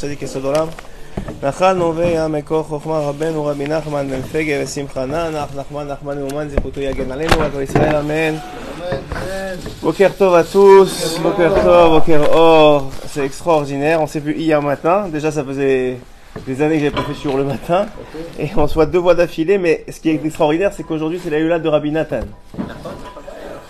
צדיק 0.00 0.22
יסוד 0.22 0.44
עולם. 0.44 0.66
נחלנו 1.42 1.96
ויה 1.96 2.28
מקור 2.28 2.62
חוכמה 2.62 2.98
רבנו 2.98 3.44
רבי 3.44 3.64
נחמן 3.64 4.08
בן 4.10 4.22
פגה 4.22 4.62
ושמחה 4.62 5.06
נח 5.06 5.48
נחמן 5.56 5.88
נחמן 5.88 6.18
מאומן 6.18 6.48
זכותו 6.48 6.80
יגן 6.80 7.10
עלינו 7.10 7.38
ועל 7.38 7.50
כל 7.50 7.62
ישראל 7.62 7.96
אמן. 7.96 8.36
Boker 9.82 10.10
Tov 10.18 10.34
à 10.34 10.44
tous, 10.44 11.18
Boker 11.22 11.52
Tov, 11.64 11.88
Boker 11.94 12.22
Or, 12.32 12.90
c'est 13.06 13.24
extraordinaire, 13.24 14.00
on 14.00 14.06
s'est 14.06 14.20
vu 14.20 14.34
hier 14.34 14.60
matin, 14.62 15.08
déjà 15.08 15.30
ça 15.30 15.44
faisait 15.44 15.98
des 16.46 16.62
années 16.62 16.76
que 16.78 16.84
j'avais 16.84 16.96
pas 17.00 17.02
fait 17.02 17.14
sur 17.14 17.36
le 17.36 17.44
matin, 17.44 17.86
et 18.38 18.48
on 18.56 18.66
se 18.66 18.74
voit 18.74 18.86
deux 18.86 19.02
fois 19.02 19.14
d'affilée, 19.14 19.58
mais 19.58 19.84
ce 19.88 20.00
qui 20.00 20.08
est 20.10 20.24
extraordinaire 20.24 20.72
c'est 20.74 20.82
qu'aujourd'hui 20.82 21.20
c'est 21.22 21.30
la 21.30 21.38
Yula 21.38 21.58
de 21.58 21.68
Rabbi 21.68 21.90
Nathan. 21.90 22.26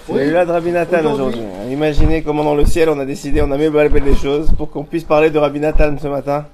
C'est 0.07 0.13
la 0.13 0.23
Yula 0.25 0.45
de 0.45 0.51
Rabbi 0.51 0.71
Nathan 0.71 1.03
aujourd'hui. 1.11 1.41
Imaginez 1.71 2.21
comment 2.21 2.43
dans 2.43 2.53
le 2.53 2.65
ciel 2.65 2.89
on 2.89 2.99
a 2.99 3.05
décidé, 3.05 3.41
on 3.41 3.49
a 3.51 3.57
mis 3.57 3.69
les 3.69 4.15
choses 4.15 4.51
pour 4.55 4.69
qu'on 4.69 4.83
puisse 4.83 5.03
parler 5.03 5.31
de 5.31 5.39
Rabbi 5.39 5.59
Nathan 5.59 5.95
ce 5.99 6.07
matin. 6.07 6.45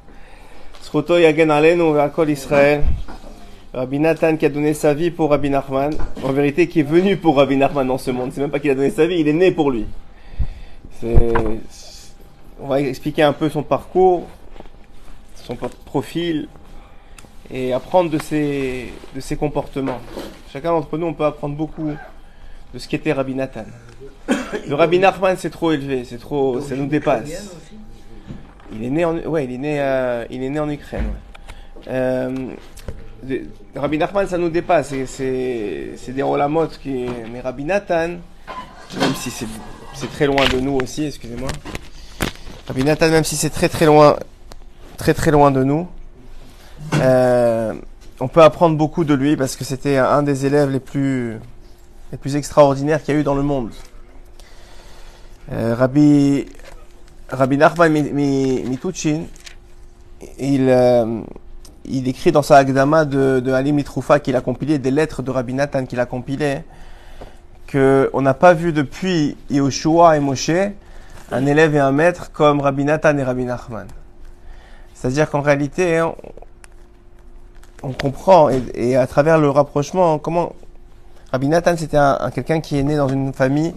Sruto 0.82 1.18
Yagen 1.18 1.50
Alenu 1.50 1.84
Israël. 2.30 2.84
Rabbi 3.74 4.00
Nathan 4.00 4.38
qui 4.38 4.46
a 4.46 4.50
donné 4.50 4.74
sa 4.74 4.94
vie 4.94 5.12
pour 5.12 5.32
Rabbi 5.32 5.50
Nachman, 5.50 5.92
en 6.24 6.32
vérité 6.32 6.68
qui 6.68 6.80
est 6.82 6.84
venu 6.84 7.18
pour 7.18 7.38
Rabbi 7.38 7.58
Nachman 7.58 7.86
dans 7.88 7.98
ce 7.98 8.12
monde. 8.12 8.32
C'est 8.34 8.40
même 8.42 8.52
pas 8.52 8.60
qu'il 8.60 8.72
a 8.72 8.76
donné 8.76 8.90
sa 8.90 9.06
vie, 9.06 9.20
il 9.20 9.28
est 9.28 9.34
né 9.34 9.52
pour 9.52 9.72
lui. 9.72 9.86
C'est- 11.02 11.34
On 12.64 12.68
va 12.68 12.80
expliquer 12.80 13.24
un 13.24 13.34
peu 13.34 13.50
son 13.50 13.64
parcours, 13.64 14.28
son 15.36 15.58
profil 15.86 16.48
et 17.52 17.74
apprendre 17.74 18.10
de 18.12 18.18
ses, 18.20 18.94
de 19.16 19.20
ses 19.20 19.36
comportements. 19.36 20.00
Chacun 20.54 20.72
d'entre 20.72 20.98
nous, 20.98 21.08
on 21.08 21.14
peut 21.14 21.26
apprendre 21.26 21.56
beaucoup 21.56 21.90
de 22.74 22.80
ce 22.80 22.88
qu'était 22.88 23.14
Rabbi 23.14 23.36
Nathan. 23.36 23.66
Le 24.68 24.76
Rabbi 24.76 25.00
Nachman, 25.00 25.36
c'est 25.38 25.50
trop 25.50 25.72
élevé, 25.72 26.04
c'est 26.08 26.20
trop, 26.20 26.62
ça 26.62 26.76
nous 26.76 26.86
dépasse. 26.88 27.52
Il 28.74 28.84
est 28.86 28.90
né 28.90 29.04
en, 29.06 29.18
ouais, 29.18 29.46
il 29.46 29.54
est 29.54 29.58
né, 29.58 29.78
euh, 29.82 30.26
il 30.30 30.42
est 30.44 30.50
né 30.50 30.60
en 30.60 30.70
Ukraine. 30.70 31.06
ouais. 31.06 31.84
Euh, 31.90 32.30
de- 33.24 33.42
Rabbi 33.76 33.98
Nachman, 33.98 34.28
ça 34.28 34.38
nous 34.38 34.50
dépasse. 34.50 34.94
C'est- 35.06 36.12
des 36.12 36.22
Rolamot 36.22 36.68
qui. 36.82 37.06
Mais 37.32 37.42
Rabbi 37.42 37.64
Nathan, 37.66 38.08
même 39.00 39.16
si 39.16 39.30
c'est 39.32 39.48
c'est 39.94 40.10
très 40.12 40.26
loin 40.28 40.48
de 40.48 40.60
nous 40.60 40.78
aussi, 40.82 41.06
excusez-moi. 41.06 41.50
Rabbi 42.68 42.84
Nathan, 42.84 43.10
même 43.10 43.24
si 43.26 43.36
c'est 43.36 43.50
très 43.50 43.68
très 43.68 43.86
loin, 43.86 44.16
très 44.98 45.14
très 45.14 45.32
loin 45.32 45.52
de 45.52 45.64
nous, 45.64 45.88
euh, 46.96 47.74
on 48.20 48.28
peut 48.28 48.42
apprendre 48.44 48.78
beaucoup 48.78 49.04
de 49.04 49.14
lui 49.14 49.36
parce 49.36 49.56
que 49.56 49.64
c'était 49.66 49.98
un 49.98 50.24
des 50.24 50.46
élèves 50.46 50.70
les 50.70 50.80
plus 50.80 51.40
les 52.12 52.18
plus 52.18 52.36
extraordinaires 52.36 53.02
qu'il 53.02 53.14
y 53.14 53.18
a 53.18 53.20
eu 53.20 53.24
dans 53.24 53.36
le 53.36 53.44
monde. 53.44 53.72
Euh, 55.52 55.76
Rabbi 55.76 56.46
Rabbi 57.30 57.58
Nachman 57.58 57.92
Mi- 57.92 58.12
Mi- 58.12 58.64
Mituchin, 58.64 59.24
il, 60.38 60.70
euh, 60.70 61.22
il 61.86 62.08
écrit 62.08 62.32
dans 62.32 62.42
sa 62.42 62.58
Agdama 62.58 63.06
de, 63.06 63.40
de 63.40 63.52
Ali 63.52 63.72
Mitroufa 63.72 64.20
qu'il 64.20 64.36
a 64.36 64.42
compilé 64.42 64.80
des 64.80 64.92
lettres 64.92 65.22
de 65.22 65.32
Rabbi 65.32 65.54
Nathan 65.54 65.86
qu'il 65.86 66.00
a 66.00 66.06
compilé 66.06 66.60
que 67.68 68.10
on 68.14 68.22
n'a 68.22 68.34
pas 68.34 68.54
vu 68.54 68.74
depuis 68.74 69.38
Yehoshua 69.50 70.18
et 70.18 70.20
Moshe 70.20 70.52
un 71.32 71.46
élève 71.46 71.74
et 71.76 71.80
un 71.80 71.94
maître 71.94 72.32
comme 72.34 72.60
Rabbi 72.60 72.84
Nathan 72.84 73.18
et 73.18 73.24
Rabbi 73.24 73.46
Nachman. 73.46 73.88
C'est-à-dire 74.94 75.30
qu'en 75.30 75.42
réalité, 75.42 76.06
on, 77.82 77.94
comprend 77.94 78.50
et 78.50 78.96
à 78.98 79.08
travers 79.08 79.40
le 79.40 79.50
rapprochement 79.50 80.20
comment 80.20 80.54
Rabbi 81.32 81.48
Nathan 81.48 81.76
c'était 81.78 81.98
un, 81.98 82.18
un- 82.20 82.32
quelqu'un 82.32 82.60
qui 82.60 82.78
est 82.78 82.84
né 82.84 82.98
dans 82.98 83.08
une 83.08 83.34
famille 83.34 83.74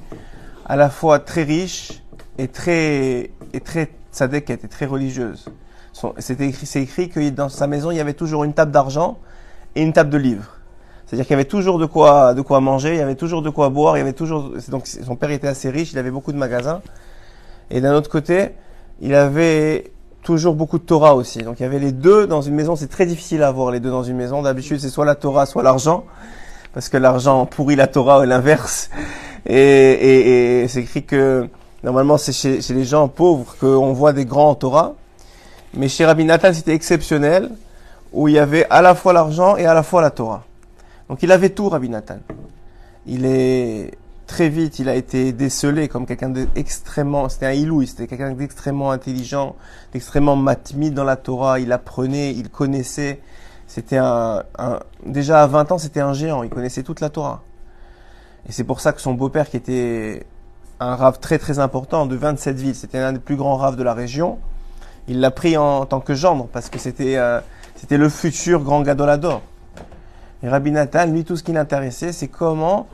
à 0.66 0.76
la 0.76 0.90
fois 0.90 1.18
très 1.20 1.44
riche 1.44 2.02
et 2.38 2.48
très 2.48 3.30
et 3.52 3.60
très 3.60 3.90
et 4.48 4.68
très 4.68 4.86
religieuse. 4.86 5.46
C'était 6.18 6.46
écrit, 6.46 6.66
c'est 6.66 6.82
écrit 6.82 7.08
que 7.08 7.30
dans 7.30 7.48
sa 7.48 7.66
maison 7.66 7.90
il 7.90 7.96
y 7.96 8.00
avait 8.00 8.14
toujours 8.14 8.44
une 8.44 8.52
table 8.52 8.70
d'argent 8.72 9.18
et 9.74 9.82
une 9.82 9.92
table 9.92 10.10
de 10.10 10.18
livres. 10.18 10.56
C'est-à-dire 11.06 11.26
qu'il 11.26 11.32
y 11.32 11.34
avait 11.34 11.44
toujours 11.44 11.78
de 11.78 11.86
quoi 11.86 12.34
de 12.34 12.40
quoi 12.40 12.60
manger, 12.60 12.94
il 12.94 12.98
y 12.98 13.02
avait 13.02 13.14
toujours 13.14 13.42
de 13.42 13.50
quoi 13.50 13.68
boire, 13.70 13.96
il 13.96 14.00
y 14.00 14.02
avait 14.02 14.12
toujours 14.12 14.52
donc 14.68 14.86
son 14.86 15.16
père 15.16 15.30
était 15.30 15.48
assez 15.48 15.70
riche, 15.70 15.92
il 15.92 15.98
avait 15.98 16.10
beaucoup 16.10 16.32
de 16.32 16.38
magasins. 16.38 16.80
Et 17.70 17.80
d'un 17.80 17.94
autre 17.94 18.10
côté, 18.10 18.50
il 19.00 19.14
avait 19.14 19.92
toujours 20.22 20.54
beaucoup 20.54 20.78
de 20.78 20.84
Torah 20.84 21.14
aussi. 21.14 21.42
Donc 21.42 21.60
il 21.60 21.62
y 21.62 21.66
avait 21.66 21.78
les 21.78 21.92
deux 21.92 22.26
dans 22.26 22.42
une 22.42 22.54
maison, 22.54 22.74
c'est 22.76 22.88
très 22.88 23.06
difficile 23.06 23.42
à 23.42 23.48
avoir 23.48 23.70
les 23.70 23.80
deux 23.80 23.90
dans 23.90 24.02
une 24.02 24.16
maison. 24.16 24.42
D'habitude, 24.42 24.80
c'est 24.80 24.88
soit 24.88 25.04
la 25.04 25.14
Torah, 25.14 25.46
soit 25.46 25.62
l'argent 25.62 26.04
parce 26.74 26.88
que 26.88 26.96
l'argent 26.96 27.46
pourrit 27.46 27.76
la 27.76 27.86
Torah 27.86 28.24
et 28.24 28.26
l'inverse. 28.26 28.90
Et, 29.46 30.66
c'est 30.68 30.80
écrit 30.80 31.04
que 31.04 31.48
normalement 31.84 32.18
c'est 32.18 32.32
chez, 32.32 32.60
les 32.70 32.84
gens 32.84 33.08
pauvres 33.08 33.56
qu'on 33.58 33.92
voit 33.92 34.12
des 34.12 34.24
grands 34.26 34.50
en 34.50 34.54
Torah. 34.54 34.94
Mais 35.74 35.88
chez 35.88 36.04
Rabbi 36.04 36.24
Nathan 36.24 36.52
c'était 36.52 36.74
exceptionnel, 36.74 37.50
où 38.12 38.28
il 38.28 38.34
y 38.34 38.38
avait 38.38 38.66
à 38.70 38.82
la 38.82 38.94
fois 38.94 39.12
l'argent 39.12 39.56
et 39.56 39.66
à 39.66 39.74
la 39.74 39.82
fois 39.82 40.02
la 40.02 40.10
Torah. 40.10 40.44
Donc 41.08 41.22
il 41.22 41.30
avait 41.30 41.50
tout 41.50 41.68
Rabbi 41.68 41.88
Nathan. 41.88 42.18
Il 43.06 43.24
est 43.24 43.92
très 44.26 44.48
vite, 44.48 44.78
il 44.78 44.88
a 44.88 44.94
été 44.94 45.32
décelé 45.32 45.86
comme 45.88 46.06
quelqu'un 46.06 46.30
d'extrêmement, 46.30 47.28
c'était 47.28 47.46
un 47.46 47.52
ilouï, 47.52 47.86
c'était 47.86 48.06
quelqu'un 48.06 48.32
d'extrêmement 48.32 48.90
intelligent, 48.90 49.54
d'extrêmement 49.92 50.36
matmide 50.36 50.94
dans 50.94 51.04
la 51.04 51.16
Torah. 51.16 51.60
Il 51.60 51.70
apprenait, 51.70 52.32
il 52.32 52.48
connaissait. 52.48 53.20
C'était 53.74 53.96
un, 53.96 54.44
déjà 55.04 55.42
à 55.42 55.48
20 55.48 55.72
ans, 55.72 55.78
c'était 55.78 55.98
un 55.98 56.12
géant. 56.12 56.44
Il 56.44 56.48
connaissait 56.48 56.84
toute 56.84 57.00
la 57.00 57.10
Torah. 57.10 57.42
Et 58.48 58.52
c'est 58.52 58.62
pour 58.62 58.78
ça 58.78 58.92
que 58.92 59.00
son 59.00 59.14
beau-père, 59.14 59.50
qui 59.50 59.56
était 59.56 60.24
un 60.78 60.94
rave 60.94 61.18
très 61.18 61.38
très 61.38 61.58
important 61.58 62.06
de 62.06 62.14
27 62.14 62.54
villes, 62.54 62.76
c'était 62.76 63.00
l'un 63.00 63.12
des 63.12 63.18
plus 63.18 63.34
grands 63.34 63.56
raves 63.56 63.74
de 63.74 63.82
la 63.82 63.92
région. 63.92 64.38
Il 65.08 65.18
l'a 65.18 65.32
pris 65.32 65.56
en 65.56 65.86
tant 65.86 65.98
que 65.98 66.14
gendre 66.14 66.46
parce 66.52 66.68
que 66.68 66.78
c'était 66.78 67.16
euh, 67.16 67.40
c'était 67.74 67.96
le 67.96 68.08
futur 68.08 68.62
grand 68.62 68.82
gadolador. 68.82 69.42
Et 70.44 70.48
Rabbi 70.48 70.70
Nathan, 70.70 71.06
lui, 71.06 71.24
tout 71.24 71.36
ce 71.36 71.42
qui 71.42 71.52
l'intéressait, 71.52 72.12
c'est 72.12 72.28
comment 72.28 72.86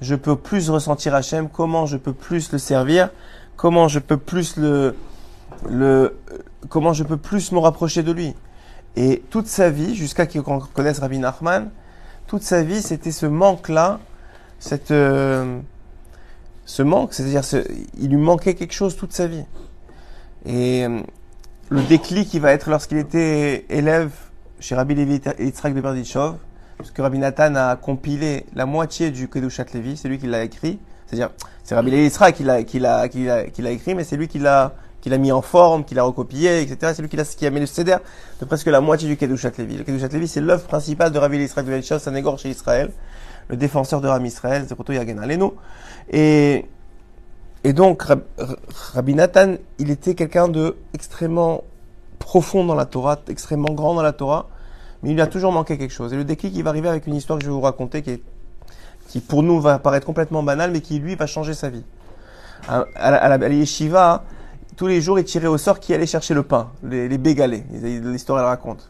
je 0.00 0.14
peux 0.14 0.36
plus 0.36 0.70
ressentir 0.70 1.16
Hachem, 1.16 1.48
comment 1.48 1.84
je 1.84 1.96
peux 1.96 2.12
plus 2.12 2.52
le 2.52 2.58
servir, 2.58 3.10
comment 3.56 3.88
je 3.88 3.98
peux 3.98 4.18
plus 4.18 4.56
le, 4.56 4.94
le, 5.68 6.16
comment 6.68 6.92
je 6.92 7.02
peux 7.02 7.16
plus 7.16 7.50
me 7.50 7.58
rapprocher 7.58 8.04
de 8.04 8.12
lui. 8.12 8.36
Et 9.00 9.22
toute 9.30 9.46
sa 9.46 9.70
vie, 9.70 9.94
jusqu'à 9.94 10.26
qu'on 10.26 10.58
connaisse 10.58 10.98
Rabbi 10.98 11.20
Nachman, 11.20 11.70
toute 12.26 12.42
sa 12.42 12.64
vie, 12.64 12.82
c'était 12.82 13.12
ce 13.12 13.26
manque-là, 13.26 14.00
cette, 14.58 14.90
euh, 14.90 15.60
ce 16.64 16.82
manque, 16.82 17.14
c'est-à-dire, 17.14 17.44
ce- 17.44 17.64
il 18.00 18.08
lui 18.10 18.16
manquait 18.16 18.54
quelque 18.54 18.74
chose 18.74 18.96
toute 18.96 19.12
sa 19.12 19.28
vie. 19.28 19.44
Et 20.46 20.84
euh, 20.84 21.00
le 21.68 21.82
déclic, 21.82 22.34
il 22.34 22.40
va 22.40 22.52
être 22.52 22.68
lorsqu'il 22.70 22.98
était 22.98 23.66
élève 23.68 24.10
chez 24.58 24.74
Rabbi 24.74 24.96
Levi 24.96 25.20
Yitzhak 25.38 25.74
de 25.74 25.80
Berdichov, 25.80 26.34
parce 26.76 26.90
que 26.90 27.00
Rabbi 27.00 27.18
Nathan 27.18 27.54
a 27.54 27.76
compilé 27.76 28.46
la 28.56 28.66
moitié 28.66 29.12
du 29.12 29.28
Kedushat 29.28 29.66
Levi, 29.74 29.96
c'est 29.96 30.08
lui 30.08 30.18
qui 30.18 30.26
l'a 30.26 30.42
écrit. 30.42 30.80
C'est-à-dire, 31.06 31.30
c'est 31.62 31.76
Rabbi 31.76 31.92
Levi 31.92 32.02
Yitzhak 32.06 32.34
qui 32.34 32.42
l'a, 32.42 32.64
qui 32.64 32.80
l'a, 32.80 33.08
qui 33.08 33.24
l'a, 33.24 33.44
qui 33.44 33.62
l'a 33.62 33.70
écrit, 33.70 33.94
mais 33.94 34.02
c'est 34.02 34.16
lui 34.16 34.26
qui 34.26 34.40
l'a, 34.40 34.74
qui 35.00 35.10
l'a 35.10 35.18
mis 35.18 35.32
en 35.32 35.42
forme, 35.42 35.84
qui 35.84 35.94
l'a 35.94 36.02
recopié, 36.02 36.62
etc. 36.62 36.92
C'est 36.94 37.02
lui 37.02 37.08
qui, 37.08 37.16
l'a, 37.16 37.24
qui 37.24 37.46
a 37.46 37.50
mis 37.50 37.60
le 37.60 37.66
céder 37.66 37.96
de 38.40 38.44
presque 38.44 38.66
la 38.66 38.80
moitié 38.80 39.08
du 39.08 39.16
Kedushat 39.16 39.52
Levi. 39.58 39.76
Le 39.76 39.84
Kedushat 39.84 40.08
Levi, 40.08 40.28
c'est 40.28 40.40
l'œuvre 40.40 40.64
principale 40.64 41.12
de 41.12 41.18
Yitzhak 41.18 41.64
de 41.64 41.70
Berdichov, 41.70 42.00
Sanégor 42.00 42.38
chez 42.38 42.50
Israël, 42.50 42.90
le 43.48 43.56
défenseur 43.56 44.00
de 44.00 44.08
Ram 44.08 44.24
Israël, 44.26 44.66
Zeroto 44.66 44.92
Yagen 44.92 45.18
Alenu. 45.18 45.50
Et, 46.10 46.66
et 47.64 47.72
donc, 47.72 48.02
Rabbi 48.92 49.14
Nathan, 49.14 49.54
il 49.78 49.90
était 49.90 50.14
quelqu'un 50.14 50.48
de 50.48 50.76
extrêmement 50.94 51.62
profond 52.18 52.64
dans 52.64 52.74
la 52.74 52.86
Torah, 52.86 53.18
extrêmement 53.28 53.72
grand 53.72 53.94
dans 53.94 54.02
la 54.02 54.12
Torah, 54.12 54.48
mais 55.02 55.10
il 55.10 55.14
lui 55.14 55.22
a 55.22 55.28
toujours 55.28 55.52
manqué 55.52 55.78
quelque 55.78 55.94
chose. 55.94 56.12
Et 56.12 56.16
le 56.16 56.24
déclic, 56.24 56.54
il 56.56 56.62
va 56.64 56.70
arriver 56.70 56.88
avec 56.88 57.06
une 57.06 57.14
histoire 57.14 57.38
que 57.38 57.44
je 57.44 57.50
vais 57.50 57.54
vous 57.54 57.60
raconter 57.60 58.02
qui, 58.02 58.10
est, 58.10 58.22
qui 59.08 59.20
pour 59.20 59.44
nous 59.44 59.60
va 59.60 59.78
paraître 59.78 60.06
complètement 60.06 60.42
banale, 60.42 60.72
mais 60.72 60.80
qui 60.80 60.98
lui 60.98 61.14
va 61.14 61.26
changer 61.26 61.54
sa 61.54 61.70
vie. 61.70 61.84
À, 62.68 62.84
à 62.96 63.10
la 63.12 63.18
à 63.18 63.38
la 63.38 63.48
yeshiva, 63.48 64.24
tous 64.78 64.86
les 64.86 65.00
jours, 65.00 65.18
il 65.18 65.24
tirait 65.24 65.48
au 65.48 65.58
sort 65.58 65.80
qui 65.80 65.92
allait 65.92 66.06
chercher 66.06 66.34
le 66.34 66.44
pain, 66.44 66.70
les, 66.84 67.08
les 67.08 67.18
bégalés. 67.18 67.64
L'histoire, 67.82 68.38
elle 68.38 68.44
raconte. 68.44 68.88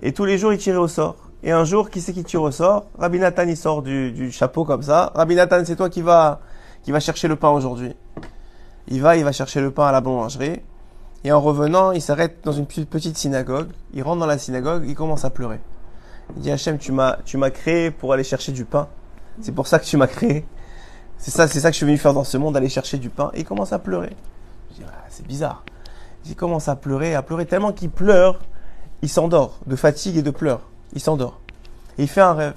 Et 0.00 0.14
tous 0.14 0.24
les 0.24 0.38
jours, 0.38 0.54
il 0.54 0.58
tirait 0.58 0.78
au 0.78 0.88
sort. 0.88 1.16
Et 1.42 1.52
un 1.52 1.64
jour, 1.66 1.90
qui 1.90 2.00
c'est 2.00 2.14
qui 2.14 2.24
tire 2.24 2.40
au 2.40 2.50
sort? 2.50 2.86
Rabbi 2.98 3.18
Nathan, 3.18 3.46
il 3.46 3.56
sort 3.58 3.82
du, 3.82 4.32
chapeau 4.32 4.64
comme 4.64 4.82
ça. 4.82 5.12
Rabbi 5.14 5.34
Nathan, 5.34 5.64
c'est 5.66 5.76
toi 5.76 5.90
qui 5.90 6.00
va, 6.00 6.40
qui 6.82 6.92
va 6.92 6.98
chercher 6.98 7.28
le 7.28 7.36
pain 7.36 7.50
aujourd'hui. 7.50 7.94
Il 8.88 9.02
va, 9.02 9.18
il 9.18 9.22
va 9.22 9.32
chercher 9.32 9.60
le 9.60 9.70
pain 9.70 9.84
à 9.84 9.92
la 9.92 10.00
boulangerie. 10.00 10.62
Et 11.24 11.30
en 11.30 11.42
revenant, 11.42 11.92
il 11.92 12.00
s'arrête 12.00 12.38
dans 12.42 12.52
une 12.52 12.64
petite- 12.64 12.88
petite 12.88 13.18
synagogue. 13.18 13.68
Il 13.92 14.02
rentre 14.02 14.20
dans 14.20 14.26
la 14.26 14.38
synagogue, 14.38 14.84
il 14.86 14.94
commence 14.94 15.26
à 15.26 15.30
pleurer. 15.30 15.60
Il 16.36 16.42
dit 16.42 16.50
Hachem, 16.50 16.78
tu 16.78 16.90
m'as, 16.90 17.18
tu 17.26 17.36
m'as 17.36 17.50
créé 17.50 17.90
pour 17.90 18.14
aller 18.14 18.24
chercher 18.24 18.52
du 18.52 18.64
pain. 18.64 18.88
C'est 19.42 19.52
pour 19.52 19.66
ça 19.66 19.78
que 19.78 19.84
tu 19.84 19.98
m'as 19.98 20.06
créé. 20.06 20.46
C'est 21.18 21.32
ça, 21.32 21.46
c'est 21.48 21.60
ça 21.60 21.68
que 21.68 21.74
je 21.74 21.76
suis 21.76 21.86
venu 21.86 21.98
faire 21.98 22.14
dans 22.14 22.24
ce 22.24 22.38
monde, 22.38 22.56
aller 22.56 22.70
chercher 22.70 22.96
du 22.96 23.10
pain. 23.10 23.30
Et 23.34 23.40
il 23.40 23.44
commence 23.44 23.74
à 23.74 23.78
pleurer. 23.78 24.16
Je 24.72 24.82
dis, 24.82 24.88
Ah, 24.88 25.04
c'est 25.08 25.26
bizarre. 25.26 25.64
Il 26.26 26.36
commence 26.36 26.68
à 26.68 26.76
pleurer, 26.76 27.14
à 27.14 27.22
pleurer 27.22 27.46
tellement 27.46 27.72
qu'il 27.72 27.90
pleure, 27.90 28.38
il 29.02 29.08
s'endort 29.08 29.58
de 29.66 29.76
fatigue 29.76 30.16
et 30.16 30.22
de 30.22 30.30
pleurs. 30.30 30.60
Il 30.94 31.00
s'endort. 31.00 31.40
Et 31.98 32.02
il 32.02 32.08
fait 32.08 32.20
un 32.20 32.32
rêve. 32.32 32.54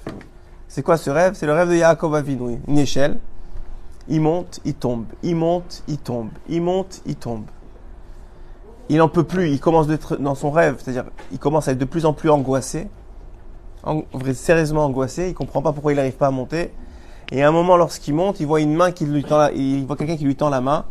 C'est 0.68 0.84
quoi 0.84 0.98
ce 0.98 1.10
rêve? 1.10 1.34
C'est 1.34 1.46
le 1.46 1.54
rêve 1.54 1.70
de 1.70 1.76
Yaakov 1.76 2.14
Avinu. 2.16 2.60
Une 2.68 2.78
échelle. 2.78 3.18
Il 4.08 4.22
monte, 4.22 4.60
il 4.66 4.76
tombe. 4.76 5.06
Il 5.24 5.36
monte, 5.36 5.84
il 5.88 5.98
tombe. 5.98 6.30
Il 6.48 6.62
monte, 6.62 7.02
il 7.06 7.16
tombe. 7.16 7.46
il 8.90 9.02
en 9.02 9.10
peut 9.10 9.24
plus, 9.24 9.50
il 9.50 9.60
commence 9.60 9.88
d'être 9.88 10.18
dans 10.18 10.36
son 10.36 10.52
rêve, 10.52 10.76
c'est-à-dire 10.78 11.06
il 11.32 11.40
commence 11.40 11.68
à 11.68 11.72
être 11.72 11.80
de 11.80 11.86
plus 11.86 12.06
en 12.06 12.14
plus 12.14 12.30
angoissé, 12.30 12.88
en, 13.84 14.04
sérieusement 14.34 14.86
angoissé, 14.86 15.30
il 15.30 15.34
comprend 15.34 15.64
pas 15.64 15.72
pourquoi 15.74 15.94
il 15.94 15.96
n'arrive 15.96 16.18
pas 16.18 16.28
à 16.28 16.32
monter. 16.32 16.72
Et 17.32 17.42
à 17.42 17.48
un 17.48 17.52
moment, 17.52 17.78
lorsqu'il 17.78 18.14
monte, 18.14 18.40
il 18.40 18.46
voit 18.46 18.62
une 18.62 18.76
main 18.76 18.92
qui 18.92 19.06
lui 19.06 19.24
tend, 19.24 19.48
il 19.56 19.86
voit 19.86 19.96
quelqu'un 19.96 20.18
qui 20.18 20.26
lui 20.26 20.36
tend 20.36 20.50
la 20.50 20.62
main. 20.62 20.86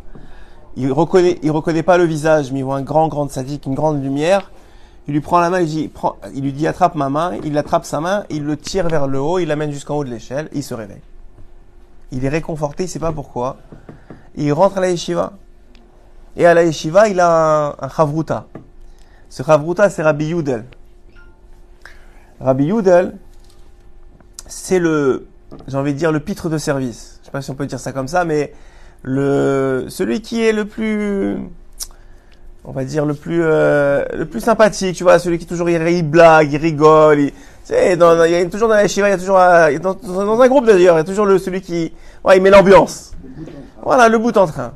Il 0.77 0.93
reconnaît, 0.93 1.39
il 1.43 1.51
reconnaît 1.51 1.83
pas 1.83 1.99
le 1.99 2.05
visage, 2.05 2.51
mais 2.53 2.61
il 2.61 2.65
voit 2.65 2.77
un 2.77 2.83
grand, 2.83 3.09
grand 3.09 3.31
sadique, 3.31 3.67
une 3.67 3.75
grande 3.75 4.03
lumière. 4.03 4.51
Il 5.07 5.13
lui 5.13 5.21
prend 5.21 5.39
la 5.39 5.51
main, 5.51 5.61
il, 5.61 5.67
dit, 5.67 5.91
il 6.35 6.43
lui 6.43 6.53
dit 6.53 6.67
attrape 6.67 6.95
ma 6.95 7.11
main, 7.11 7.35
il 7.45 7.57
attrape 7.59 7.85
sa 7.85 8.01
main, 8.01 8.25
il 8.31 8.45
le 8.45 8.57
tire 8.57 8.89
vers 8.89 9.07
le 9.07 9.21
haut, 9.21 9.39
il 9.39 9.47
l'amène 9.47 9.71
jusqu'en 9.71 9.97
haut 9.97 10.05
de 10.05 10.11
l'échelle, 10.11 10.49
il 10.53 10.63
se 10.63 10.73
réveille. 10.75 11.03
Il 12.11 12.25
est 12.25 12.29
réconforté, 12.29 12.85
il 12.85 12.89
sait 12.89 12.99
pas 12.99 13.13
pourquoi. 13.13 13.59
Il 14.35 14.53
rentre 14.53 14.79
à 14.79 14.81
la 14.81 14.91
yeshiva. 14.91 15.35
Et 16.37 16.47
à 16.47 16.55
la 16.55 16.65
yeshiva, 16.65 17.09
il 17.09 17.21
a 17.21 17.69
un, 17.69 17.75
un 17.79 17.89
chavruta. 17.89 18.47
Ce 19.29 19.43
chavruta, 19.43 19.91
c'est 19.91 20.03
Rabbi 20.03 20.27
Yudel. 20.27 20.65
Rabbi 22.41 22.65
Yudel, 22.65 23.17
c'est 24.47 24.79
le, 24.79 25.29
j'ai 25.67 25.77
envie 25.77 25.93
de 25.93 25.99
dire, 25.99 26.13
le 26.13 26.21
pitre 26.21 26.49
de 26.49 26.59
service. 26.59 27.19
Je 27.21 27.27
sais 27.27 27.31
pas 27.31 27.43
si 27.43 27.51
on 27.51 27.55
peut 27.55 27.67
dire 27.67 27.81
ça 27.81 27.93
comme 27.93 28.09
ça, 28.09 28.25
mais 28.25 28.53
le, 29.05 29.85
celui 29.89 30.23
qui 30.23 30.43
est 30.43 30.53
le 30.53 30.65
plus, 30.65 31.37
on 32.65 32.73
va 32.73 32.85
dire, 32.85 33.05
le 33.05 33.15
plus, 33.15 33.43
euh, 33.43 34.05
le 34.15 34.25
plus 34.25 34.41
sympathique, 34.41 34.97
tu 34.97 35.05
vois, 35.05 35.19
celui 35.19 35.39
qui 35.39 35.47
toujours, 35.47 35.69
il, 35.69 36.03
blague, 36.03 36.53
il 36.53 36.57
rigole, 36.57 37.21
il, 37.21 37.31
tu 37.31 37.37
sais, 37.65 37.93
il 37.95 38.31
y 38.31 38.35
a 38.35 38.47
toujours 38.47 38.69
dans 38.69 38.75
la 38.75 38.83
yeshiva, 38.83 39.09
il 39.09 39.13
y 39.13 39.15
a 39.15 39.19
toujours, 39.19 39.39
un, 39.39 39.79
dans, 39.79 39.95
dans, 39.95 40.41
un 40.41 40.49
groupe 40.49 40.65
d'ailleurs, 40.65 40.97
il 40.97 40.99
y 40.99 41.03
a 41.03 41.05
toujours 41.05 41.27
le, 41.27 41.39
celui 41.39 41.61
qui, 41.61 41.93
il 42.35 42.43
met 42.43 42.51
l'ambiance. 42.51 43.13
Voilà, 43.83 44.09
le 44.09 44.19
bout 44.19 44.37
en 44.39 44.47
train. 44.47 44.73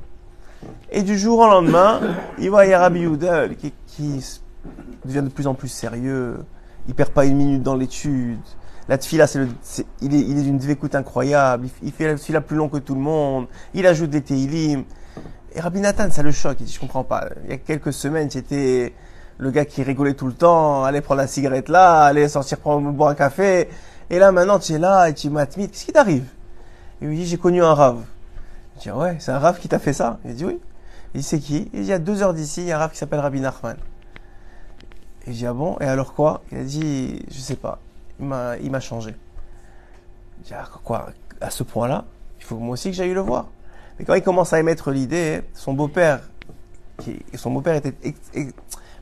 Et 0.90 1.02
du 1.02 1.18
jour 1.18 1.38
au 1.38 1.46
lendemain, 1.46 2.00
il 2.38 2.50
voit 2.50 2.64
Rabbi 2.64 3.00
Yudel 3.00 3.56
qui, 3.56 3.72
qui 3.86 4.22
devient 5.06 5.22
de 5.22 5.30
plus 5.30 5.46
en 5.46 5.54
plus 5.54 5.68
sérieux. 5.68 6.36
Il 6.86 6.94
perd 6.94 7.10
pas 7.10 7.24
une 7.24 7.36
minute 7.36 7.62
dans 7.62 7.74
l'étude. 7.74 8.38
La 8.88 8.96
tfila, 8.96 9.26
c'est 9.26 9.40
le, 9.40 9.48
il 10.00 10.14
est, 10.14 10.20
il 10.20 10.38
est 10.38 10.42
d'une 10.42 10.56
dvécoute 10.56 10.94
incroyable. 10.94 11.68
Il, 11.82 11.92
fait 11.92 12.06
la 12.06 12.14
tfila 12.14 12.40
plus 12.40 12.56
long 12.56 12.70
que 12.70 12.78
tout 12.78 12.94
le 12.94 13.00
monde. 13.00 13.46
Il 13.74 13.86
ajoute 13.86 14.08
des 14.08 14.22
teilim. 14.22 14.84
Et 15.54 15.60
Rabbi 15.60 15.80
Nathan, 15.80 16.10
ça 16.10 16.22
le 16.22 16.32
choque. 16.32 16.56
Il 16.60 16.66
dit, 16.66 16.72
je 16.72 16.80
comprends 16.80 17.04
pas. 17.04 17.28
Il 17.44 17.50
y 17.50 17.52
a 17.52 17.58
quelques 17.58 17.92
semaines, 17.92 18.30
j'étais 18.30 18.94
le 19.36 19.50
gars 19.50 19.66
qui 19.66 19.82
rigolait 19.82 20.14
tout 20.14 20.26
le 20.26 20.32
temps, 20.32 20.84
allait 20.84 21.02
prendre 21.02 21.20
la 21.20 21.26
cigarette 21.26 21.68
là, 21.68 22.04
allait 22.04 22.28
sortir 22.28 22.58
prendre, 22.58 22.90
boire 22.90 23.10
un 23.10 23.14
café. 23.14 23.68
Et 24.08 24.18
là, 24.18 24.32
maintenant, 24.32 24.58
tu 24.58 24.72
es 24.72 24.78
là 24.78 25.10
et 25.10 25.14
tu 25.14 25.28
m'admites. 25.28 25.72
Qu'est-ce 25.72 25.84
qui 25.84 25.92
t'arrive? 25.92 26.24
Il 27.02 27.08
me 27.08 27.14
dit, 27.14 27.26
j'ai 27.26 27.36
connu 27.36 27.62
un 27.62 27.74
rave. 27.74 28.02
Je 28.76 28.84
dis, 28.84 28.90
ouais, 28.90 29.16
c'est 29.20 29.32
un 29.32 29.38
rave 29.38 29.58
qui 29.60 29.68
t'a 29.68 29.78
fait 29.78 29.92
ça? 29.92 30.18
Il 30.24 30.34
dit, 30.34 30.46
oui. 30.46 30.58
Il 31.14 31.20
dit, 31.20 31.26
c'est 31.26 31.40
qui? 31.40 31.68
Il 31.74 31.80
dit, 31.80 31.86
il 31.86 31.86
y 31.86 31.92
a 31.92 31.98
deux 31.98 32.22
heures 32.22 32.32
d'ici, 32.32 32.62
il 32.62 32.68
y 32.68 32.72
a 32.72 32.76
un 32.76 32.78
rave 32.78 32.92
qui 32.92 32.98
s'appelle 32.98 33.20
Rabbi 33.20 33.40
Nachman. 33.40 33.76
Et 35.26 35.32
dis, 35.32 35.46
ah 35.46 35.52
bon? 35.52 35.76
Et 35.80 35.84
alors 35.84 36.14
quoi? 36.14 36.40
Il 36.52 36.58
a 36.58 36.64
dit, 36.64 37.22
je 37.30 37.38
sais 37.38 37.56
pas 37.56 37.80
il 38.20 38.26
m'a, 38.26 38.80
changé. 38.80 39.14
Je 40.42 40.48
dis, 40.48 40.54
ah, 40.54 40.68
quoi, 40.84 41.10
à 41.40 41.50
ce 41.50 41.62
point-là, 41.62 42.04
il 42.38 42.44
faut 42.44 42.56
moi 42.56 42.74
aussi 42.74 42.90
que 42.90 42.96
j'aille 42.96 43.14
le 43.14 43.20
voir. 43.20 43.46
Mais 43.98 44.04
quand 44.04 44.14
il 44.14 44.22
commence 44.22 44.52
à 44.52 44.60
émettre 44.60 44.90
l'idée, 44.90 45.42
son 45.54 45.72
beau-père, 45.72 46.20
son 47.34 47.50
beau-père 47.50 47.74
était, 47.74 47.94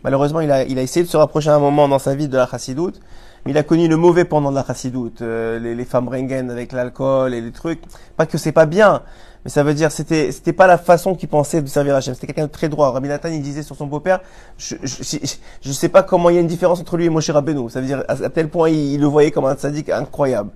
malheureusement, 0.02 0.40
il 0.40 0.50
a, 0.50 0.64
il 0.64 0.78
a 0.78 0.82
essayé 0.82 1.04
de 1.04 1.10
se 1.10 1.16
rapprocher 1.16 1.50
à 1.50 1.54
un 1.54 1.60
moment 1.60 1.88
dans 1.88 1.98
sa 1.98 2.14
vie 2.14 2.28
de 2.28 2.36
la 2.36 2.46
chassidoute, 2.46 3.00
mais 3.44 3.52
il 3.52 3.58
a 3.58 3.62
connu 3.62 3.88
le 3.88 3.96
mauvais 3.96 4.24
pendant 4.24 4.50
de 4.50 4.56
la 4.56 4.64
chassidoute, 4.64 5.22
euh, 5.22 5.58
les, 5.58 5.74
les, 5.74 5.84
femmes 5.84 6.08
rengen 6.08 6.50
avec 6.50 6.72
l'alcool 6.72 7.34
et 7.34 7.40
les 7.40 7.52
trucs. 7.52 7.82
Pas 8.16 8.26
que 8.26 8.38
c'est 8.38 8.52
pas 8.52 8.66
bien, 8.66 9.02
mais 9.46 9.50
ça 9.50 9.62
veut 9.62 9.74
dire 9.74 9.92
c'était 9.92 10.32
c'était 10.32 10.52
pas 10.52 10.66
la 10.66 10.76
façon 10.76 11.14
qu'il 11.14 11.28
pensait 11.28 11.62
de 11.62 11.68
servir 11.68 11.94
Hachem. 11.94 12.14
C'était 12.14 12.26
quelqu'un 12.26 12.48
de 12.48 12.50
très 12.50 12.68
droit. 12.68 12.90
Rabbi 12.90 13.06
Nathan 13.06 13.28
il 13.28 13.40
disait 13.42 13.62
sur 13.62 13.76
son 13.76 13.86
beau-père, 13.86 14.18
je, 14.58 14.74
je, 14.82 15.18
je, 15.62 15.72
sais 15.72 15.88
pas 15.88 16.02
comment 16.02 16.30
il 16.30 16.34
y 16.34 16.38
a 16.38 16.40
une 16.40 16.48
différence 16.48 16.80
entre 16.80 16.96
lui 16.96 17.04
et 17.04 17.10
Moshe 17.10 17.30
Rabbeinu. 17.30 17.70
Ça 17.70 17.80
veut 17.80 17.86
dire 17.86 18.02
à, 18.08 18.16
tel 18.28 18.48
point 18.48 18.70
il, 18.70 19.00
le 19.00 19.06
voyait 19.06 19.30
comme 19.30 19.44
un 19.44 19.56
sadique 19.56 19.88
incroyable. 19.88 20.50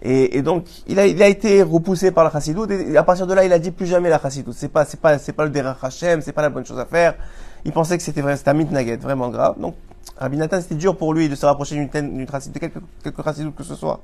Et, 0.00 0.38
et, 0.38 0.42
donc 0.42 0.66
il 0.86 1.00
a 1.00 1.08
il 1.08 1.20
a 1.24 1.26
été 1.26 1.60
repoussé 1.64 2.12
par 2.12 2.22
la 2.22 2.30
chassidoute 2.30 2.70
et 2.70 2.96
à 2.96 3.02
partir 3.02 3.26
de 3.26 3.34
là 3.34 3.44
il 3.44 3.52
a 3.52 3.58
dit 3.58 3.72
plus 3.72 3.86
jamais 3.86 4.10
la 4.10 4.20
chassidoute. 4.20 4.54
C'est 4.56 4.68
pas 4.68 4.84
c'est 4.84 5.00
pas 5.00 5.18
c'est 5.18 5.32
pas 5.32 5.42
le 5.42 5.50
derech 5.50 5.78
Hachem, 5.82 6.20
c'est 6.20 6.30
pas 6.30 6.42
la 6.42 6.50
bonne 6.50 6.64
chose 6.64 6.78
à 6.78 6.86
faire. 6.86 7.16
Il 7.64 7.72
pensait 7.72 7.96
que 7.96 8.02
c'était 8.04 8.20
vrai, 8.20 8.36
c'était 8.36 8.50
un 8.50 8.54
mitnaghet, 8.54 8.96
vraiment 8.96 9.28
grave. 9.28 9.58
Donc 9.58 9.74
Rabbi 10.18 10.36
Nathan 10.36 10.60
c'était 10.60 10.76
dur 10.76 10.96
pour 10.96 11.14
lui 11.14 11.28
de 11.28 11.34
se 11.34 11.46
rapprocher 11.46 11.74
d'une 11.74 11.88
d'une 11.88 12.26
de 12.26 12.58
quelque 12.60 12.78
quelque 13.02 13.22
chassidoute 13.24 13.56
que 13.56 13.64
ce 13.64 13.74
soit. 13.74 13.98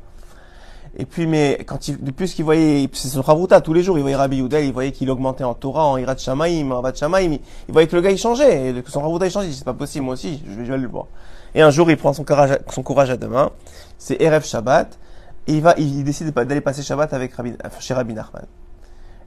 Et 0.96 1.06
puis, 1.06 1.26
mais 1.26 1.58
quand 1.66 1.86
il, 1.88 2.02
de 2.02 2.10
plus 2.10 2.34
qu'il 2.34 2.44
voyait, 2.44 2.88
c'est 2.92 3.08
son 3.08 3.22
Ravruta, 3.22 3.60
tous 3.60 3.72
les 3.72 3.82
jours, 3.82 3.96
il 3.96 4.00
voyait 4.00 4.16
Rabbi 4.16 4.38
Youdel, 4.38 4.64
il 4.64 4.72
voyait 4.72 4.90
qu'il 4.90 5.08
augmentait 5.10 5.44
en 5.44 5.54
Torah, 5.54 5.86
en 5.86 5.96
Irat 5.96 6.16
Shamaim, 6.16 6.72
en 6.72 6.80
Vat 6.80 6.94
Shamaim, 6.94 7.38
il, 7.68 7.72
voyait 7.72 7.86
que 7.86 7.94
le 7.94 8.02
gars 8.02 8.10
il 8.10 8.18
changeait, 8.18 8.70
et 8.70 8.82
que 8.82 8.90
son 8.90 9.00
Ravruta 9.00 9.26
il 9.26 9.30
changeait, 9.30 9.46
il 9.46 9.50
dit 9.50 9.56
c'est 9.56 9.64
pas 9.64 9.72
possible, 9.72 10.04
moi 10.04 10.14
aussi, 10.14 10.42
je 10.44 10.52
vais, 10.52 10.64
je 10.64 10.72
vais 10.72 10.78
le 10.78 10.88
voir. 10.88 11.06
Et 11.54 11.62
un 11.62 11.70
jour, 11.70 11.88
il 11.90 11.96
prend 11.96 12.12
son 12.12 12.24
courage, 12.24 12.58
son 12.70 12.82
courage 12.82 13.10
à 13.10 13.16
deux 13.16 13.28
mains, 13.28 13.50
c'est 13.98 14.20
Erev 14.20 14.44
Shabbat, 14.44 14.98
et 15.46 15.54
il 15.54 15.62
va, 15.62 15.74
il, 15.78 16.02
décide 16.02 16.32
d'aller 16.32 16.60
passer 16.60 16.82
Shabbat 16.82 17.12
avec 17.12 17.34
Rabbi, 17.34 17.54
chez 17.78 17.94
Rabbi 17.94 18.14
Nachman. 18.14 18.46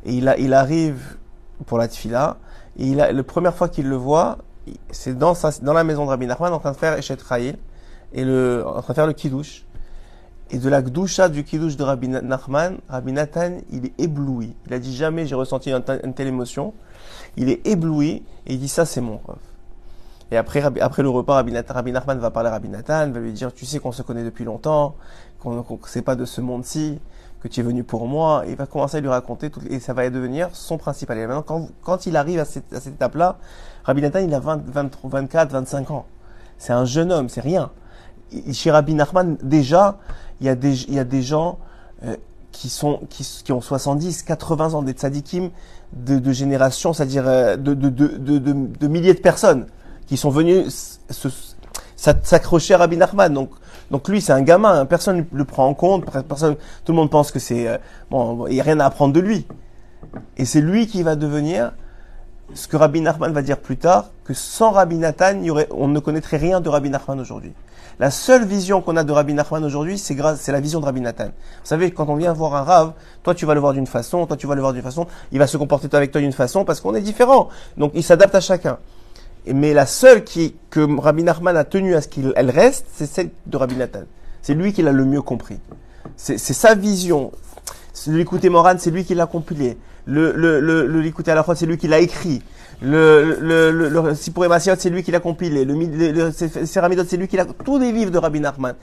Et 0.05 0.15
il, 0.15 0.27
a, 0.27 0.37
il 0.37 0.53
arrive 0.53 1.17
pour 1.65 1.77
la 1.77 1.87
tfila, 1.87 2.37
et 2.77 2.87
il 2.87 2.99
a, 2.99 3.13
la 3.13 3.23
première 3.23 3.55
fois 3.55 3.69
qu'il 3.69 3.87
le 3.87 3.95
voit, 3.95 4.37
c'est 4.91 5.17
dans 5.17 5.33
sa, 5.33 5.51
dans 5.61 5.73
la 5.73 5.85
maison 5.85 6.03
de 6.03 6.09
Rabbi 6.09 6.27
Nachman, 6.27 6.51
en 6.51 6.59
train 6.59 6.73
de 6.73 6.77
faire 6.77 6.97
Eshet 6.97 7.17
Chayil, 7.25 7.55
et 8.11 8.25
le, 8.25 8.65
en 8.67 8.81
train 8.81 8.93
de 8.93 8.95
faire 8.95 9.07
le 9.07 9.13
Kiddush 9.13 9.65
et 10.53 10.59
de 10.59 10.69
la 10.69 10.83
gdoucha 10.83 11.29
du 11.29 11.43
kiddush 11.43 11.77
de 11.77 11.83
Rabbi 11.83 12.07
Nachman, 12.07 12.77
Rabbi 12.87 13.11
Nathan, 13.11 13.53
il 13.71 13.87
est 13.87 13.99
ébloui. 13.99 14.53
Il 14.67 14.73
a 14.75 14.77
dit 14.77 14.95
jamais 14.95 15.25
j'ai 15.25 15.33
ressenti 15.33 15.71
une, 15.71 16.13
telle 16.13 16.27
émotion. 16.27 16.73
Il 17.37 17.49
est 17.49 17.65
ébloui 17.65 18.23
et 18.45 18.53
il 18.53 18.59
dit 18.59 18.67
ça 18.67 18.85
c'est 18.85 19.01
mon 19.01 19.19
rêve. 19.27 19.37
Et 20.29 20.37
après, 20.37 20.61
après 20.79 21.01
le 21.01 21.09
repas, 21.09 21.33
Rabbi, 21.33 21.57
Rabbi 21.57 21.91
Nachman 21.91 22.19
va 22.19 22.29
parler 22.29 22.49
à 22.49 22.51
Rabbi 22.51 22.69
Nathan, 22.69 23.09
va 23.09 23.19
lui 23.19 23.33
dire 23.33 23.51
tu 23.51 23.65
sais 23.65 23.79
qu'on 23.79 23.91
se 23.91 24.03
connaît 24.03 24.23
depuis 24.23 24.45
longtemps, 24.45 24.93
qu'on 25.39 25.55
ne 25.55 25.63
sait 25.87 26.03
pas 26.03 26.15
de 26.15 26.23
ce 26.23 26.39
monde-ci, 26.39 26.99
que 27.41 27.47
tu 27.47 27.61
es 27.61 27.63
venu 27.63 27.83
pour 27.83 28.07
moi. 28.07 28.43
Et 28.45 28.51
il 28.51 28.55
va 28.55 28.67
commencer 28.67 28.97
à 28.97 29.01
lui 29.01 29.09
raconter 29.09 29.49
et 29.71 29.79
ça 29.79 29.93
va 29.93 30.07
devenir 30.11 30.49
son 30.53 30.77
principal. 30.77 31.17
Et 31.17 31.25
maintenant, 31.25 31.41
quand, 31.41 31.67
quand 31.81 32.05
il 32.05 32.15
arrive 32.15 32.39
à 32.39 32.45
cette, 32.45 32.71
à 32.71 32.79
cette 32.79 32.93
étape-là, 32.93 33.37
Rabbi 33.85 34.03
Nathan 34.03 34.19
il 34.19 34.31
a 34.35 34.39
20, 34.39 34.61
24, 35.03 35.51
25 35.51 35.89
ans. 35.89 36.05
C'est 36.59 36.73
un 36.73 36.85
jeune 36.85 37.11
homme, 37.11 37.27
c'est 37.27 37.41
rien. 37.41 37.71
Chez 38.51 38.71
Rabbi 38.71 38.93
Nachman, 38.93 39.37
déjà, 39.41 39.99
il 40.41 40.47
y 40.47 40.49
a 40.49 40.55
des, 40.55 40.83
il 40.83 40.93
y 40.93 40.99
a 40.99 41.03
des 41.03 41.21
gens 41.21 41.59
euh, 42.05 42.15
qui, 42.51 42.69
sont, 42.69 43.01
qui, 43.09 43.51
ont 43.51 43.61
70, 43.61 44.23
80 44.23 44.73
ans, 44.73 44.81
des 44.81 44.93
tzadikim 44.93 45.49
de, 45.93 46.19
de 46.19 46.31
génération, 46.31 46.93
c'est-à-dire 46.93 47.23
euh, 47.27 47.57
de, 47.57 47.73
de, 47.73 47.89
de, 47.89 48.87
milliers 48.87 49.13
de 49.13 49.19
personnes 49.19 49.67
qui 50.07 50.17
sont 50.17 50.29
venus 50.29 50.99
s'accrocher 51.95 52.73
à 52.73 52.79
Rabbi 52.79 52.97
Nachman. 52.97 53.33
Donc, 53.33 53.51
donc 53.91 54.07
lui, 54.09 54.21
c'est 54.21 54.33
un 54.33 54.41
gamin, 54.41 54.81
hein. 54.81 54.85
personne 54.85 55.25
ne 55.31 55.37
le 55.37 55.45
prend 55.45 55.67
en 55.67 55.73
compte, 55.73 56.05
personne, 56.27 56.55
tout 56.83 56.91
le 56.91 56.95
monde 56.95 57.09
pense 57.09 57.31
que 57.31 57.39
c'est 57.39 57.67
euh, 57.67 57.77
bon, 58.09 58.47
il 58.47 58.53
n'y 58.53 58.61
a 58.61 58.63
rien 58.63 58.79
à 58.79 58.85
apprendre 58.85 59.13
de 59.13 59.19
lui. 59.19 59.45
Et 60.37 60.45
c'est 60.45 60.61
lui 60.61 60.87
qui 60.87 61.03
va 61.03 61.15
devenir 61.15 61.73
ce 62.53 62.67
que 62.67 62.77
Rabbi 62.77 63.01
Nachman 63.01 63.31
va 63.31 63.41
dire 63.41 63.59
plus 63.59 63.77
tard, 63.77 64.11
que 64.25 64.33
sans 64.33 64.71
Rabbi 64.71 64.97
Nathan, 64.97 65.41
on 65.71 65.87
ne 65.87 65.99
connaîtrait 65.99 66.37
rien 66.37 66.61
de 66.61 66.69
Rabbi 66.69 66.89
Nachman 66.89 67.19
aujourd'hui. 67.19 67.53
La 67.99 68.11
seule 68.11 68.45
vision 68.45 68.81
qu'on 68.81 68.97
a 68.97 69.03
de 69.03 69.11
Rabbi 69.11 69.33
Nachman 69.33 69.63
aujourd'hui, 69.63 69.97
c'est 69.97 70.15
la 70.15 70.59
vision 70.59 70.79
de 70.79 70.85
Rabbi 70.85 71.01
Nathan. 71.01 71.25
Vous 71.25 71.65
savez, 71.65 71.91
quand 71.91 72.09
on 72.09 72.15
vient 72.15 72.33
voir 72.33 72.55
un 72.55 72.63
Rav, 72.63 72.93
toi 73.21 73.35
tu 73.35 73.45
vas 73.45 73.53
le 73.53 73.59
voir 73.59 73.73
d'une 73.73 73.87
façon, 73.87 74.25
toi 74.25 74.35
tu 74.35 74.47
vas 74.47 74.55
le 74.55 74.61
voir 74.61 74.73
d'une 74.73 74.81
façon, 74.81 75.07
il 75.31 75.39
va 75.39 75.47
se 75.47 75.57
comporter 75.57 75.95
avec 75.95 76.11
toi 76.11 76.21
d'une 76.21 76.33
façon 76.33 76.65
parce 76.65 76.81
qu'on 76.81 76.95
est 76.95 77.01
différent. 77.01 77.49
Donc 77.77 77.91
il 77.93 78.03
s'adapte 78.03 78.35
à 78.35 78.41
chacun. 78.41 78.77
Mais 79.45 79.73
la 79.73 79.85
seule 79.85 80.23
qui, 80.23 80.55
que 80.69 80.99
Rabbi 80.99 81.23
Nachman 81.23 81.55
a 81.57 81.65
tenu 81.65 81.95
à 81.95 82.01
ce 82.01 82.07
qu'elle 82.07 82.49
reste, 82.49 82.85
c'est 82.93 83.05
celle 83.05 83.29
de 83.45 83.57
Rabbi 83.57 83.75
Nathan. 83.75 84.03
C'est 84.41 84.53
lui 84.53 84.73
qui 84.73 84.81
l'a 84.81 84.91
le 84.91 85.05
mieux 85.05 85.21
compris. 85.21 85.59
C'est 86.15 86.37
sa 86.37 86.75
vision. 86.75 87.31
L'écouter 88.07 88.49
Moran, 88.49 88.75
c'est 88.77 88.91
lui 88.91 89.05
qui 89.05 89.15
l'a 89.15 89.25
compilé. 89.25 89.77
Le, 90.05 90.33
le, 90.33 90.59
le, 90.59 90.85
l'écouter 90.99 91.31
à 91.31 91.35
la 91.35 91.43
fois, 91.43 91.55
c'est 91.55 91.65
lui 91.65 91.77
qui 91.77 91.87
l'a 91.87 91.99
écrit. 91.99 92.41
Le, 92.83 93.37
le, 93.39 93.71
le, 93.71 93.89
le 93.89 94.13
c'est 94.13 94.89
lui 94.89 95.03
qui 95.03 95.11
l'a 95.11 95.21
compilé. 95.21 95.63
Le, 95.63 95.73
le, 95.73 96.11
le 96.11 96.31
c'est 96.33 97.17
lui 97.17 97.27
qui 97.27 97.37
l'a. 97.37 97.45
Tous 97.45 97.79
les 97.79 97.91
livres 97.91 98.11
de 98.11 98.17
Rabbi 98.17 98.41
Nachman. 98.41 98.75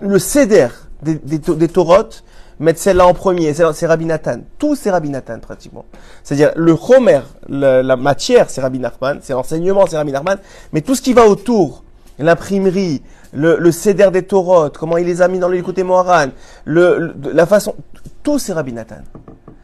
Le 0.00 0.18
Seder 0.18 0.68
des, 1.02 1.14
des, 1.14 1.38
des 1.38 1.68
Torotes, 1.68 2.22
mettre 2.60 2.78
celle-là 2.78 3.06
en 3.06 3.14
premier, 3.14 3.54
c'est 3.54 3.86
Rabbi 3.86 4.04
Nathan. 4.04 4.40
Tout 4.58 4.76
c'est 4.76 4.90
Rabbi 4.90 5.08
Nathan, 5.10 5.38
pratiquement. 5.40 5.84
C'est-à-dire, 6.22 6.52
le 6.56 6.76
Chomer, 6.76 7.20
la 7.48 7.96
matière, 7.96 8.50
c'est 8.50 8.60
Rabbi 8.60 8.78
Nachman, 8.78 9.20
c'est 9.22 9.32
l'enseignement, 9.32 9.86
c'est 9.88 9.96
Rabbi 9.96 10.12
Nachman, 10.12 10.38
mais 10.72 10.82
tout 10.82 10.94
ce 10.94 11.02
qui 11.02 11.12
va 11.12 11.26
autour, 11.26 11.84
l'imprimerie, 12.18 13.02
le, 13.32 13.56
le 13.58 14.10
des 14.10 14.22
Torotes, 14.22 14.76
comment 14.78 14.96
il 14.98 15.06
les 15.06 15.22
a 15.22 15.28
mis 15.28 15.38
dans 15.38 15.48
le 15.48 15.60
côté 15.62 15.82
Moharan, 15.82 16.28
le, 16.64 17.14
la 17.32 17.46
façon, 17.46 17.74
tout 18.22 18.38
c'est 18.38 18.52
Rabbi 18.52 18.72
Nathan. 18.72 18.96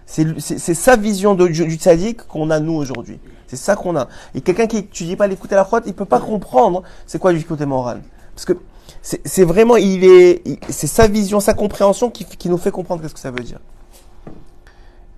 C'est 0.06 0.74
sa 0.74 0.96
vision 0.96 1.34
du, 1.34 1.50
du 1.50 1.78
qu'on 2.28 2.50
a 2.50 2.60
nous 2.60 2.74
aujourd'hui. 2.74 3.18
C'est 3.52 3.58
ça 3.58 3.76
qu'on 3.76 3.96
a. 3.96 4.08
Et 4.34 4.40
quelqu'un 4.40 4.66
qui 4.66 4.78
étudie 4.78 5.14
pas 5.14 5.26
l'écouter 5.26 5.56
la 5.56 5.64
crotte, 5.64 5.84
il 5.84 5.92
peut 5.92 6.06
pas 6.06 6.20
comprendre 6.20 6.82
c'est 7.04 7.18
quoi 7.18 7.34
du 7.34 7.44
côté 7.44 7.66
moral. 7.66 8.00
Parce 8.34 8.46
que 8.46 8.54
c'est 9.02 9.44
vraiment, 9.44 9.76
il 9.76 10.04
est, 10.04 10.42
c'est 10.70 10.86
sa 10.86 11.06
vision, 11.06 11.38
sa 11.38 11.52
compréhension 11.52 12.08
qui, 12.08 12.24
qui 12.24 12.48
nous 12.48 12.56
fait 12.56 12.70
comprendre 12.70 13.02
qu'est-ce 13.02 13.12
que 13.12 13.20
ça 13.20 13.30
veut 13.30 13.44
dire. 13.44 13.58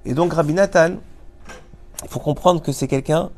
Et 0.04 0.14
donc 0.14 0.32
Rabbi 0.32 0.52
Nathan, 0.52 0.96
il 2.02 2.08
faut 2.08 2.18
comprendre 2.18 2.60
que 2.60 2.72
c'est 2.72 2.88
quelqu'un 2.88 3.30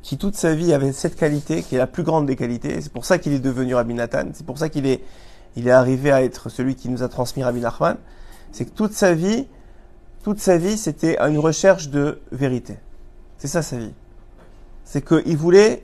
qui 0.00 0.16
toute 0.16 0.36
sa 0.36 0.54
vie 0.54 0.72
avait 0.72 0.92
cette 0.92 1.16
qualité, 1.16 1.60
qui 1.60 1.74
est 1.74 1.78
la 1.78 1.86
plus 1.86 2.02
grande 2.02 2.24
des 2.24 2.36
qualités. 2.36 2.80
C'est 2.80 2.92
pour 2.92 3.04
ça 3.04 3.18
qu'il 3.18 3.34
est 3.34 3.40
devenu 3.40 3.74
Rabbi 3.74 3.92
Nathan. 3.92 4.28
C'est 4.32 4.46
pour 4.46 4.56
ça 4.56 4.70
qu'il 4.70 4.86
est, 4.86 5.02
il 5.54 5.68
est 5.68 5.70
arrivé 5.70 6.10
à 6.10 6.22
être 6.22 6.48
celui 6.48 6.76
qui 6.76 6.88
nous 6.88 7.02
a 7.02 7.08
transmis 7.10 7.44
Rabbi 7.44 7.60
Nachman. 7.60 7.98
C'est 8.52 8.64
que 8.64 8.74
toute 8.74 8.94
sa 8.94 9.12
vie, 9.12 9.46
toute 10.22 10.38
sa 10.38 10.56
vie, 10.56 10.78
c'était 10.78 11.18
une 11.20 11.38
recherche 11.38 11.90
de 11.90 12.22
vérité. 12.32 12.78
C'est 13.36 13.48
ça 13.48 13.60
sa 13.60 13.76
vie. 13.76 13.92
C'est 14.84 15.04
qu'il 15.04 15.36
voulait, 15.36 15.82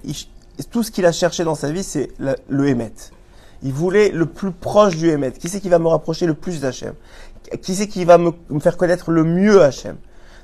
tout 0.70 0.82
ce 0.82 0.90
qu'il 0.90 1.06
a 1.06 1.12
cherché 1.12 1.44
dans 1.44 1.54
sa 1.54 1.70
vie, 1.72 1.82
c'est 1.82 2.10
le 2.18 2.68
Hémet. 2.68 2.92
Il 3.62 3.72
voulait 3.72 4.10
le 4.10 4.26
plus 4.26 4.52
proche 4.52 4.96
du 4.96 5.10
Hémet. 5.10 5.32
Qui 5.32 5.48
c'est 5.48 5.60
qui 5.60 5.68
va 5.68 5.78
me 5.78 5.88
rapprocher 5.88 6.26
le 6.26 6.34
plus 6.34 6.60
d'Hachem? 6.60 6.94
Qui 7.62 7.74
c'est 7.74 7.88
qui 7.88 8.04
va 8.04 8.18
me, 8.18 8.32
faire 8.60 8.76
connaître 8.76 9.10
le 9.10 9.24
mieux 9.24 9.62
Hachem? 9.62 9.96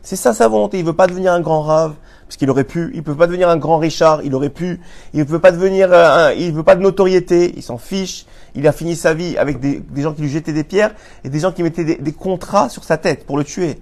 C'est 0.02 0.16
ça 0.16 0.32
sa 0.34 0.48
volonté. 0.48 0.78
Il 0.78 0.84
veut 0.84 0.92
pas 0.92 1.06
devenir 1.06 1.32
un 1.32 1.40
grand 1.40 1.62
rave, 1.62 1.94
parce 2.26 2.36
qu'il 2.36 2.50
aurait 2.50 2.64
pu. 2.64 2.90
Il 2.94 3.02
peut 3.02 3.14
pas 3.14 3.26
devenir 3.26 3.48
un 3.48 3.56
grand 3.56 3.78
Richard, 3.78 4.22
il 4.22 4.34
aurait 4.34 4.50
pu. 4.50 4.80
Il 5.14 5.25
veut 5.25 5.38
pas 5.38 5.50
devenir, 5.50 5.92
un, 5.92 6.32
il 6.32 6.52
veut 6.52 6.62
pas 6.62 6.76
de 6.76 6.82
notoriété, 6.82 7.52
il 7.56 7.62
s'en 7.62 7.78
fiche. 7.78 8.26
Il 8.54 8.66
a 8.68 8.72
fini 8.72 8.96
sa 8.96 9.14
vie 9.14 9.36
avec 9.36 9.60
des, 9.60 9.82
gens 9.96 10.12
qui 10.12 10.22
lui 10.22 10.30
jetaient 10.30 10.52
des 10.52 10.64
pierres 10.64 10.94
et 11.25 11.28
des 11.28 11.40
gens 11.40 11.52
qui 11.52 11.62
mettaient 11.62 11.84
des, 11.84 12.12
contrats 12.12 12.68
sur 12.68 12.84
sa 12.84 12.96
tête 12.96 13.26
pour 13.26 13.36
le 13.36 13.44
tuer. 13.44 13.80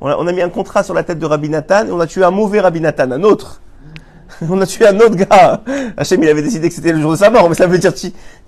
On 0.00 0.08
a, 0.08 0.16
on 0.16 0.26
a, 0.26 0.32
mis 0.32 0.42
un 0.42 0.48
contrat 0.48 0.82
sur 0.82 0.94
la 0.94 1.02
tête 1.02 1.18
de 1.18 1.26
Rabbi 1.26 1.48
Nathan 1.48 1.86
et 1.86 1.90
on 1.90 2.00
a 2.00 2.06
tué 2.06 2.24
un 2.24 2.30
mauvais 2.30 2.60
Rabbi 2.60 2.80
Nathan, 2.80 3.10
un 3.10 3.22
autre. 3.22 3.60
on 4.48 4.60
a 4.60 4.66
tué 4.66 4.86
un 4.86 4.98
autre 5.00 5.16
gars. 5.16 5.62
Hachem, 5.96 6.22
il 6.22 6.28
avait 6.28 6.42
décidé 6.42 6.68
que 6.68 6.74
c'était 6.74 6.92
le 6.92 7.00
jour 7.00 7.12
de 7.12 7.16
sa 7.16 7.30
mort, 7.30 7.48
mais 7.48 7.54
ça 7.54 7.66
veut 7.66 7.78
dire, 7.78 7.92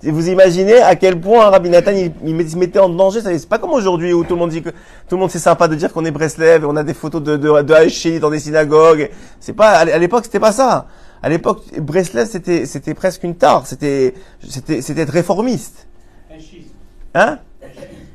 vous 0.03 0.29
imaginez 0.29 0.81
à 0.81 0.95
quel 0.95 1.19
point 1.19 1.49
Rabbi 1.49 1.69
Nathan, 1.69 1.91
il, 1.91 2.49
se 2.49 2.57
mettait 2.57 2.79
en 2.79 2.89
danger. 2.89 3.21
C'est 3.21 3.49
pas 3.49 3.59
comme 3.59 3.71
aujourd'hui 3.71 4.13
où 4.13 4.23
tout 4.23 4.33
le 4.33 4.39
monde 4.39 4.49
dit 4.49 4.61
que, 4.61 4.69
tout 4.69 5.15
le 5.15 5.17
monde 5.17 5.31
c'est 5.31 5.39
sympa 5.39 5.67
de 5.67 5.75
dire 5.75 5.91
qu'on 5.93 6.05
est 6.05 6.11
Breslev 6.11 6.63
et 6.63 6.65
on 6.65 6.75
a 6.75 6.83
des 6.83 6.93
photos 6.93 7.21
de, 7.21 7.37
de, 7.37 7.47
de 7.47 8.19
dans 8.19 8.29
des 8.29 8.39
synagogues. 8.39 9.09
C'est 9.39 9.53
pas, 9.53 9.71
à 9.71 9.97
l'époque, 9.97 10.25
c'était 10.25 10.39
pas 10.39 10.51
ça. 10.51 10.87
À 11.21 11.29
l'époque, 11.29 11.63
Breslev, 11.79 12.27
c'était, 12.27 12.65
c'était 12.65 12.93
presque 12.93 13.23
une 13.23 13.35
tare. 13.35 13.65
C'était, 13.65 14.13
c'était, 14.47 14.81
c'était 14.81 15.01
être 15.01 15.13
réformiste. 15.13 15.87
Un 16.31 16.39
schisme. 16.39 16.69
Hein? 17.15 17.39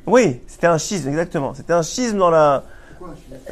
Oui, 0.06 0.40
c'était 0.46 0.66
un 0.66 0.78
schisme, 0.78 1.08
exactement. 1.08 1.54
C'était 1.54 1.72
un 1.72 1.82
schisme 1.82 2.18
dans 2.18 2.30
la, 2.30 2.64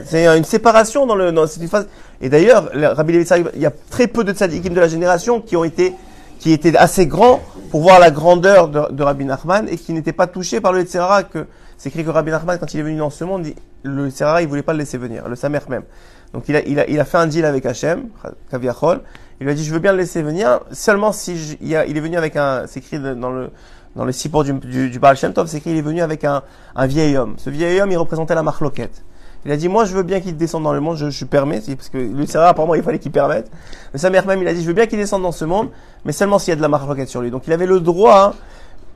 c'est 0.05 0.27
une 0.27 0.45
séparation 0.45 1.07
dans 1.07 1.15
le, 1.15 1.33
dans 1.33 1.47
cette 1.47 1.69
phase. 1.69 1.89
Et 2.21 2.29
d'ailleurs, 2.29 2.71
Rabbi 2.75 3.13
Levi 3.13 3.27
il 3.55 3.61
y 3.61 3.67
a 3.67 3.73
très 3.91 4.07
peu 4.07 4.25
de 4.25 4.33
tzadikim 4.33 4.75
de 4.75 4.81
la 4.81 4.89
génération 4.89 5.41
qui 5.41 5.57
ont 5.57 5.65
été, 5.65 5.95
qui 6.39 6.53
étaient 6.53 6.77
assez 6.77 7.07
grands 7.07 7.41
pour 7.71 7.81
voir 7.83 8.01
la 8.01 8.11
grandeur 8.11 8.69
de, 8.69 9.03
Rabbi 9.03 9.25
Nachman 9.25 9.69
et 9.69 9.77
qui 9.77 9.93
n'étaient 9.93 10.13
pas 10.13 10.27
touchés 10.27 10.61
par 10.61 10.73
le 10.73 10.83
Tzerara 10.83 11.23
que, 11.25 11.47
c'est 11.79 11.89
écrit 11.89 12.05
que 12.05 12.11
Rabbi 12.11 12.31
Nachman, 12.31 12.59
quand 12.59 12.75
il 12.75 12.81
est 12.81 12.83
venu 12.83 12.99
dans 12.99 13.11
ce 13.11 13.25
monde, 13.25 13.47
le 13.83 14.11
Tzerara, 14.11 14.43
il 14.43 14.49
voulait 14.49 14.63
pas 14.63 14.73
le 14.73 14.81
laisser 14.81 14.99
venir, 14.99 15.29
le 15.29 15.37
Samer 15.37 15.61
même. 15.69 15.85
Donc 16.33 16.45
il 16.49 16.57
a, 16.57 16.63
il 16.67 16.79
a, 16.79 16.89
il 16.89 17.01
a 17.01 17.05
fait 17.05 17.19
un 17.19 17.27
deal 17.27 17.45
avec 17.45 17.67
Hachem, 17.67 18.09
Kaviachol. 18.51 19.01
Il 19.41 19.45
lui 19.45 19.53
a 19.53 19.55
dit, 19.55 19.65
je 19.65 19.73
veux 19.73 19.79
bien 19.79 19.93
le 19.93 19.99
laisser 19.99 20.23
venir, 20.23 20.61
seulement 20.71 21.13
si 21.13 21.57
il, 21.63 21.73
est 21.73 22.01
venu 22.01 22.17
avec 22.19 22.37
un, 22.37 22.67
c'est 22.67 22.81
écrit 22.81 22.99
dans 23.01 23.31
le, 23.31 23.51
dans 23.97 24.05
le 24.05 24.45
du, 24.45 24.53
du, 24.53 24.91
du 24.91 24.99
Baal 24.99 25.17
Shem 25.17 25.33
Tov, 25.33 25.47
c'est 25.47 25.57
écrit, 25.57 25.71
il 25.71 25.79
est 25.79 25.83
venu 25.83 26.03
avec 26.03 26.25
un, 26.25 26.43
un 26.77 26.87
vieil 26.87 27.17
homme. 27.17 27.35
Ce 27.39 27.49
vieil 27.49 27.81
homme, 27.81 27.91
il 27.91 27.97
représentait 27.97 28.35
la 28.35 28.43
marloquette. 28.43 29.03
Il 29.45 29.53
a 29.53 29.57
dit, 29.57 29.69
moi, 29.69 29.87
je 29.87 29.95
veux 29.95 30.03
bien 30.03 30.21
qu'il 30.21 30.37
descende 30.37 30.65
dans 30.65 30.75
le 30.75 30.81
monde, 30.81 30.97
je, 30.97 31.09
je 31.09 31.25
permets, 31.25 31.61
parce 31.61 31.89
que 31.89 31.97
lui, 31.97 32.27
c'est 32.27 32.39
apparemment, 32.39 32.75
il 32.75 32.83
fallait 32.83 32.99
qu'il 32.99 33.13
permette. 33.13 33.51
Mais 33.93 33.99
sa 33.99 34.11
mère 34.11 34.27
même, 34.27 34.43
il 34.43 34.49
a 34.49 34.53
dit, 34.53 34.63
je 34.63 34.67
veux 34.67 34.75
bien 34.75 34.87
qu'il 34.87 34.99
descende 34.99 35.23
dans 35.23 35.33
ce 35.33 35.45
monde, 35.47 35.69
mais 36.05 36.13
seulement 36.13 36.39
s'il 36.39 36.51
y 36.51 36.53
a 36.53 36.57
de 36.57 36.63
la 36.63 36.69
marque 36.69 37.09
sur 37.09 37.23
lui. 37.23 37.31
Donc, 37.31 37.47
il 37.47 37.53
avait 37.53 37.67
le 37.67 37.81
droit 37.81 38.35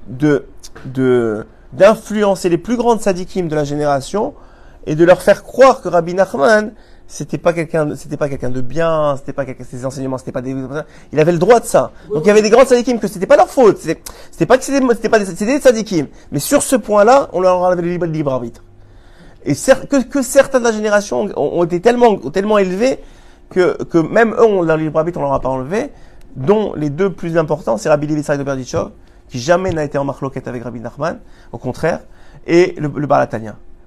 de, 0.06 0.44
de, 0.84 1.46
d'influencer 1.72 2.48
les 2.48 2.58
plus 2.58 2.76
grandes 2.76 3.00
sadikim 3.00 3.48
de 3.48 3.54
la 3.54 3.64
génération 3.64 4.34
et 4.86 4.94
de 4.94 5.04
leur 5.04 5.22
faire 5.22 5.44
croire 5.44 5.80
que 5.80 5.88
Rabbi 5.88 6.14
Nachman, 6.14 6.72
c'était 7.06 7.38
pas 7.38 7.52
quelqu'un, 7.52 7.94
c'était 7.96 8.16
pas 8.16 8.28
quelqu'un 8.28 8.50
de 8.50 8.60
bien, 8.60 9.16
c'était 9.16 9.32
pas 9.32 9.44
quelqu'un, 9.44 9.64
ses 9.64 9.86
enseignements, 9.86 10.18
c'était 10.18 10.32
pas 10.32 10.42
des, 10.42 10.54
il 11.12 11.20
avait 11.20 11.32
le 11.32 11.38
droit 11.38 11.60
de 11.60 11.66
ça. 11.66 11.92
Donc 12.12 12.22
il 12.24 12.28
y 12.28 12.30
avait 12.30 12.42
des 12.42 12.50
grandes 12.50 12.66
sadikim 12.66 12.98
que 12.98 13.08
c'était 13.08 13.26
pas 13.26 13.36
leur 13.36 13.48
faute, 13.48 13.78
c'était, 13.78 14.46
pas 14.46 14.58
que 14.58 14.64
c'était, 14.64 15.08
pas 15.08 15.18
des, 15.18 15.26
c'était 15.26 15.46
des 15.46 15.60
sadikim. 15.60 16.06
Mais 16.32 16.38
sur 16.38 16.62
ce 16.62 16.76
point-là, 16.76 17.28
on 17.32 17.40
leur 17.40 17.64
avait 17.64 17.82
le 17.82 18.06
libre 18.06 18.32
arbitre. 18.32 18.62
Et 19.44 19.54
que, 19.54 20.02
que 20.02 20.22
certains 20.22 20.58
de 20.58 20.64
la 20.64 20.72
génération 20.72 21.28
ont, 21.36 21.64
été 21.64 21.80
tellement, 21.80 22.16
tellement 22.16 22.58
élevés 22.58 22.98
que, 23.50 23.82
que 23.84 23.98
même 23.98 24.32
eux, 24.32 24.44
on, 24.44 24.62
leur 24.62 24.76
libre 24.76 24.98
arbitre, 24.98 25.18
on 25.18 25.22
leur 25.22 25.34
a 25.34 25.40
pas 25.40 25.50
enlevé, 25.50 25.90
dont 26.34 26.74
les 26.74 26.90
deux 26.90 27.12
plus 27.12 27.36
importants, 27.36 27.76
c'est 27.76 27.88
Rabbi 27.88 28.06
Levi 28.06 28.22
de 28.22 28.42
Berdichov, 28.42 28.92
qui 29.28 29.38
jamais 29.38 29.70
n'a 29.70 29.84
été 29.84 29.98
en 29.98 30.04
marloquette 30.04 30.48
avec 30.48 30.64
Rabbi 30.64 30.80
Nachman, 30.80 31.20
au 31.52 31.58
contraire, 31.58 32.00
et 32.46 32.74
le, 32.78 32.90
le 32.94 33.08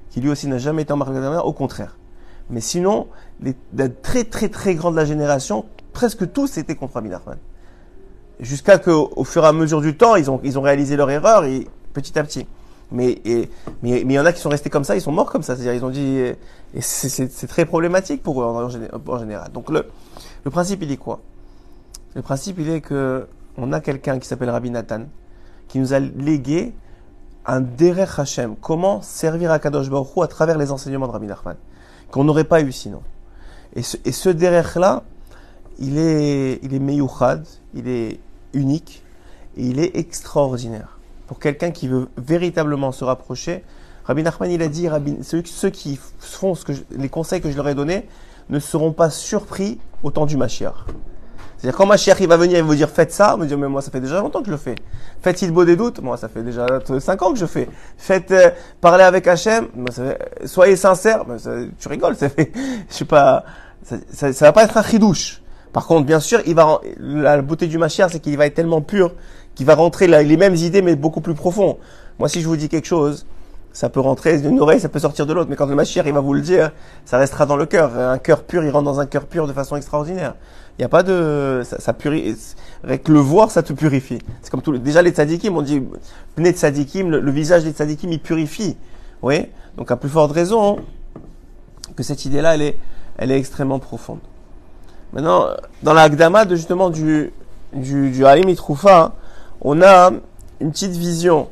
qui 0.09 0.21
lui 0.21 0.29
aussi 0.29 0.47
n'a 0.47 0.57
jamais 0.57 0.83
été 0.83 0.93
en 0.93 0.97
marloquette 0.97 1.23
avec 1.23 1.43
au 1.43 1.53
contraire. 1.53 1.97
Mais 2.49 2.61
sinon, 2.61 3.07
les, 3.41 3.55
très 4.01 4.23
très 4.23 4.49
très 4.49 4.75
grands 4.75 4.91
de 4.91 4.95
la 4.95 5.05
génération, 5.05 5.65
presque 5.91 6.31
tous 6.31 6.57
étaient 6.57 6.75
contre 6.75 6.95
Rabbi 6.95 7.09
Nachman. 7.09 7.37
Jusqu'à 8.39 8.77
qu'au 8.77 9.11
au 9.15 9.23
fur 9.23 9.43
et 9.43 9.47
à 9.47 9.53
mesure 9.53 9.81
du 9.81 9.97
temps, 9.97 10.15
ils 10.15 10.29
ont, 10.29 10.39
ils 10.43 10.57
ont 10.59 10.61
réalisé 10.61 10.95
leur 10.95 11.09
erreur 11.09 11.43
et 11.45 11.67
petit 11.93 12.17
à 12.17 12.23
petit. 12.23 12.47
Mais 12.91 13.19
et, 13.25 13.49
mais 13.83 14.03
mais 14.05 14.13
il 14.13 14.15
y 14.15 14.19
en 14.19 14.25
a 14.25 14.31
qui 14.31 14.39
sont 14.39 14.49
restés 14.49 14.69
comme 14.69 14.85
ça, 14.85 14.95
ils 14.95 15.01
sont 15.01 15.11
morts 15.11 15.31
comme 15.31 15.43
ça. 15.43 15.55
C'est-à-dire 15.55 15.73
ils 15.73 15.83
ont 15.83 15.89
dit 15.89 16.19
et 16.73 16.81
c'est 16.81 17.47
très 17.47 17.65
problématique 17.65 18.23
pour 18.23 18.41
eux 18.41 18.45
en, 18.45 18.69
général. 18.69 19.51
Donc 19.51 19.69
le 19.69 19.87
le 20.45 20.51
principe 20.51 20.83
il 20.83 20.91
est 20.91 20.97
quoi? 20.97 21.19
Le 22.15 22.21
principe 22.21 22.59
il 22.59 22.69
est 22.69 22.81
que 22.81 23.27
on 23.57 23.73
a 23.73 23.81
quelqu'un 23.81 24.19
qui 24.19 24.27
s'appelle 24.27 24.49
Rabbi 24.49 24.69
Nathan 24.69 25.05
qui 25.67 25.79
nous 25.79 25.93
a 25.93 25.99
légué 25.99 26.73
un 27.45 27.59
derech 27.59 28.19
Hashem. 28.19 28.55
Comment 28.61 29.01
servir 29.01 29.51
à 29.51 29.59
Kadosh 29.59 29.89
Baruch 29.89 30.09
à 30.21 30.27
travers 30.27 30.57
les 30.57 30.71
enseignements 30.71 31.07
de 31.07 31.11
Rabbi 31.11 31.27
Nachman 31.27 31.57
qu'on 32.09 32.23
n'aurait 32.23 32.45
pas 32.45 32.61
eu 32.61 32.71
sinon? 32.71 33.01
Et 33.75 33.81
ce, 33.81 33.97
et 34.05 34.13
ce 34.13 34.29
derech 34.29 34.75
là, 34.75 35.03
il 35.77 35.97
est 35.97 36.59
il 36.63 36.73
est 36.73 36.79
meyuchad, 36.79 37.45
il 37.73 37.89
est 37.89 38.19
unique 38.53 39.03
et 39.57 39.65
il 39.65 39.79
est 39.79 39.97
extraordinaire 39.97 40.96
pour 41.27 41.39
quelqu'un 41.39 41.71
qui 41.71 41.87
veut 41.87 42.07
véritablement 42.17 42.91
se 42.91 43.03
rapprocher. 43.03 43.63
Rabbi 44.05 44.23
Nachman, 44.23 44.49
il 44.49 44.61
a 44.61 44.67
dit, 44.69 44.87
ceux, 45.21 45.69
qui 45.69 45.99
font 46.19 46.55
ce 46.55 46.65
que 46.65 46.71
les 46.91 47.09
conseils 47.09 47.41
que 47.41 47.51
je 47.51 47.57
leur 47.57 47.67
ai 47.67 47.75
donnés 47.75 48.07
ne 48.49 48.59
seront 48.59 48.93
pas 48.93 49.09
surpris 49.09 49.79
au 50.03 50.11
temps 50.11 50.25
du 50.25 50.37
Mashiach. 50.37 50.85
C'est-à-dire, 51.57 51.77
quand 51.77 51.85
Mashiach, 51.85 52.17
il 52.21 52.27
va 52.27 52.37
venir 52.37 52.63
vous 52.63 52.75
dire, 52.75 52.89
faites 52.89 53.11
ça, 53.11 53.35
me 53.35 53.45
dire, 53.45 53.57
mais 53.57 53.67
moi, 53.67 53.81
ça 53.81 53.91
fait 53.91 53.99
déjà 53.99 54.19
longtemps 54.19 54.39
que 54.39 54.45
je 54.45 54.51
le 54.51 54.57
fais. 54.57 54.75
Faites 55.21 55.41
il 55.41 55.51
beau 55.51 55.65
des 55.65 55.75
doutes, 55.75 55.99
moi, 56.01 56.15
ça 56.15 56.29
fait 56.29 56.43
déjà 56.43 56.65
5 56.99 57.21
ans 57.21 57.33
que 57.33 57.39
je 57.39 57.45
fais. 57.45 57.67
Faites 57.97 58.31
euh, 58.31 58.51
parler 58.79 59.03
avec 59.03 59.27
Hachem, 59.27 59.67
moi, 59.75 59.91
ça 59.91 60.03
fait, 60.05 60.47
soyez 60.47 60.75
sincères, 60.75 61.25
tu 61.79 61.87
rigoles, 61.87 62.15
ça 62.15 62.29
fait, 62.29 62.51
je 62.89 62.93
sais 62.93 63.05
pas, 63.05 63.43
ça, 63.83 63.95
ça, 64.11 64.31
ça 64.31 64.45
va 64.45 64.53
pas 64.53 64.63
être 64.63 64.77
un 64.77 64.83
chidouche. 64.83 65.41
Par 65.73 65.85
contre, 65.85 66.05
bien 66.05 66.19
sûr, 66.19 66.41
il 66.45 66.55
va, 66.55 66.79
la 66.99 67.41
beauté 67.41 67.67
du 67.67 67.77
Mashiach, 67.77 68.11
c'est 68.11 68.19
qu'il 68.19 68.37
va 68.37 68.45
être 68.45 68.55
tellement 68.55 68.81
pur 68.81 69.13
qui 69.57 69.63
va 69.63 69.73
rentrer 69.73 70.05
là, 70.05 70.21
les 70.21 70.37
mêmes 70.37 70.53
idées 70.53 70.83
mais 70.83 70.95
beaucoup 70.95 71.19
plus 71.19 71.33
profond. 71.33 71.79
Moi, 72.19 72.29
si 72.29 72.41
je 72.41 72.47
vous 72.47 72.55
dis 72.55 72.69
quelque 72.69 72.85
chose, 72.85 73.25
ça 73.73 73.89
peut 73.89 73.99
rentrer 73.99 74.37
d'une 74.37 74.59
oreille, 74.59 74.79
ça 74.79 74.87
peut 74.87 74.99
sortir 74.99 75.25
de 75.25 75.33
l'autre. 75.33 75.49
Mais 75.49 75.55
quand 75.55 75.65
le 75.65 75.73
Mashiach, 75.73 76.05
il 76.05 76.13
va 76.13 76.19
vous 76.19 76.35
le 76.35 76.41
dire, 76.41 76.71
ça 77.05 77.17
restera 77.17 77.47
dans 77.47 77.55
le 77.55 77.65
cœur. 77.65 77.97
Un 77.97 78.19
cœur 78.19 78.43
pur, 78.43 78.63
il 78.63 78.69
rentre 78.69 78.85
dans 78.85 78.99
un 78.99 79.07
cœur 79.07 79.25
pur 79.25 79.47
de 79.47 79.53
façon 79.53 79.75
extraordinaire. 79.75 80.35
Il 80.77 80.81
n'y 80.81 80.85
a 80.85 80.89
pas 80.89 81.01
de, 81.01 81.63
ça, 81.65 81.79
ça 81.79 81.93
purifie. 81.93 82.55
Avec 82.83 83.07
le 83.07 83.17
voir, 83.17 83.49
ça 83.49 83.63
te 83.63 83.73
purifie. 83.73 84.19
C'est 84.43 84.51
comme 84.51 84.61
tout 84.61 84.71
le, 84.71 84.77
déjà 84.77 85.01
les 85.01 85.09
tzadikim, 85.09 85.57
on 85.57 85.63
dit, 85.63 85.81
de 85.81 86.49
tzadikim, 86.51 87.09
le, 87.09 87.31
visage 87.31 87.63
des 87.63 87.71
tzadikim, 87.71 88.11
il 88.11 88.19
purifie. 88.19 88.77
Oui. 89.23 89.47
Donc, 89.75 89.89
à 89.89 89.95
plus 89.95 90.09
forte 90.09 90.33
raison, 90.33 90.77
que 91.95 92.03
cette 92.03 92.25
idée-là, 92.25 92.53
elle 92.53 92.61
est, 92.61 92.77
elle 93.17 93.31
est 93.31 93.39
extrêmement 93.39 93.79
profonde. 93.79 94.19
Maintenant, 95.13 95.47
dans 95.81 95.93
la 95.93 96.09
de 96.09 96.55
justement 96.55 96.91
du, 96.91 97.31
du, 97.73 98.11
du 98.11 98.25
Haïm 98.25 98.49
on 99.61 99.81
a 99.81 100.11
une 100.59 100.71
petite 100.71 100.91
vision 100.93 101.47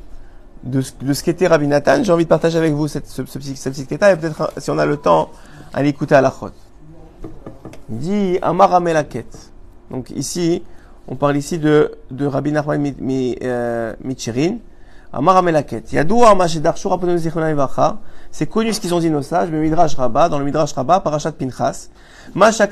de 0.63 0.81
ce, 0.81 0.91
ce 1.13 1.23
qu'était 1.23 1.47
Rabbi 1.47 1.67
Nathan. 1.67 2.03
J'ai 2.03 2.11
envie 2.11 2.23
de 2.25 2.29
partager 2.29 2.57
avec 2.57 2.73
vous 2.73 2.87
cette, 2.87 3.07
ce, 3.07 3.25
ce, 3.25 3.39
cette 3.39 3.73
petite 3.73 3.89
détail 3.89 4.13
et 4.13 4.17
peut-être, 4.17 4.51
si 4.57 4.71
on 4.71 4.77
a 4.77 4.85
le 4.85 4.97
temps, 4.97 5.29
à 5.73 5.83
l'écouter 5.83 6.15
à 6.15 6.21
la 6.21 6.31
chôte. 6.37 6.53
Il 7.89 7.97
dit 7.97 8.39
Amar 8.41 8.73
Amelaket. 8.73 9.51
Donc 9.91 10.09
ici, 10.09 10.63
on 11.07 11.15
parle 11.15 11.37
ici 11.37 11.59
de, 11.59 11.91
de 12.11 12.25
Rabbi 12.25 12.51
Nachman 12.51 12.81
Michirin. 14.03 14.57
Amar 15.17 15.37
Amelaket. 15.37 15.93
Yadoua 15.93 16.31
Amashedar 16.31 16.75
Shura 16.75 16.99
C'est 18.31 18.47
connu 18.47 18.73
ce 18.73 18.81
qu'ils 18.81 18.93
ont 18.93 18.99
dit 18.99 19.09
nos 19.09 19.21
sages, 19.21 19.49
mais 19.49 19.61
Midrash 19.61 19.95
Rabba, 19.95 20.27
dans 20.27 20.37
le 20.39 20.43
Midrash 20.43 20.73
Rabba, 20.73 20.99
Parashat 20.99 21.31
Pinchas. 21.31 21.87
Qu'est-ce 22.33 22.65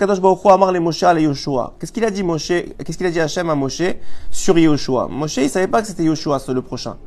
qu'il 1.94 2.04
a 2.04 2.12
dit 2.12 2.22
Moshe 2.22 2.48
Qu'est-ce 2.48 2.98
qu'il 2.98 3.08
a 3.08 3.12
dit 3.12 3.22
Hachem 3.22 3.50
à 3.50 3.56
Moshe 3.56 3.84
sur 4.30 4.60
Yoshua 4.60 5.08
Moshe, 5.10 5.38
il 5.38 5.50
savait 5.50 5.68
pas 5.68 5.82
que 5.82 5.88
c'était 5.88 6.04
Yoshua, 6.04 6.38
le 6.50 6.62
prochain. 6.62 6.98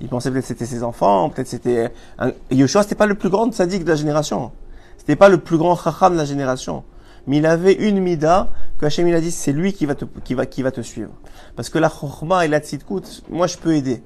Il 0.00 0.08
pensait 0.08 0.30
peut-être 0.30 0.44
que 0.44 0.48
c'était 0.48 0.66
ses 0.66 0.84
enfants, 0.84 1.28
peut-être 1.28 1.48
c'était 1.48 1.92
un... 2.20 2.30
Yoshua, 2.52 2.84
c'était 2.84 2.94
pas 2.94 3.06
le 3.06 3.16
plus 3.16 3.30
grand 3.30 3.52
sadique 3.52 3.82
de 3.82 3.90
la 3.90 3.96
génération. 3.96 4.52
C'était 4.96 5.16
pas 5.16 5.28
le 5.28 5.38
plus 5.38 5.58
grand 5.58 5.74
chacham 5.74 6.12
de 6.12 6.18
la 6.18 6.24
génération. 6.24 6.84
Mais 7.26 7.38
il 7.38 7.46
avait 7.46 7.72
une 7.72 7.98
mida 7.98 8.48
que 8.78 8.86
Hachem 8.86 9.08
il 9.08 9.14
a 9.16 9.20
dit 9.20 9.32
c'est 9.32 9.50
lui 9.50 9.72
qui 9.72 9.86
va 9.86 9.96
te 9.96 10.04
qui 10.22 10.34
va 10.34 10.46
qui 10.46 10.62
va 10.62 10.70
te 10.70 10.82
suivre. 10.82 11.10
Parce 11.56 11.68
que 11.68 11.80
la 11.80 11.88
chorma 11.88 12.44
et 12.44 12.48
la 12.48 12.60
tzidkut, 12.60 13.24
moi 13.28 13.48
je 13.48 13.56
peux 13.56 13.74
aider. 13.74 14.04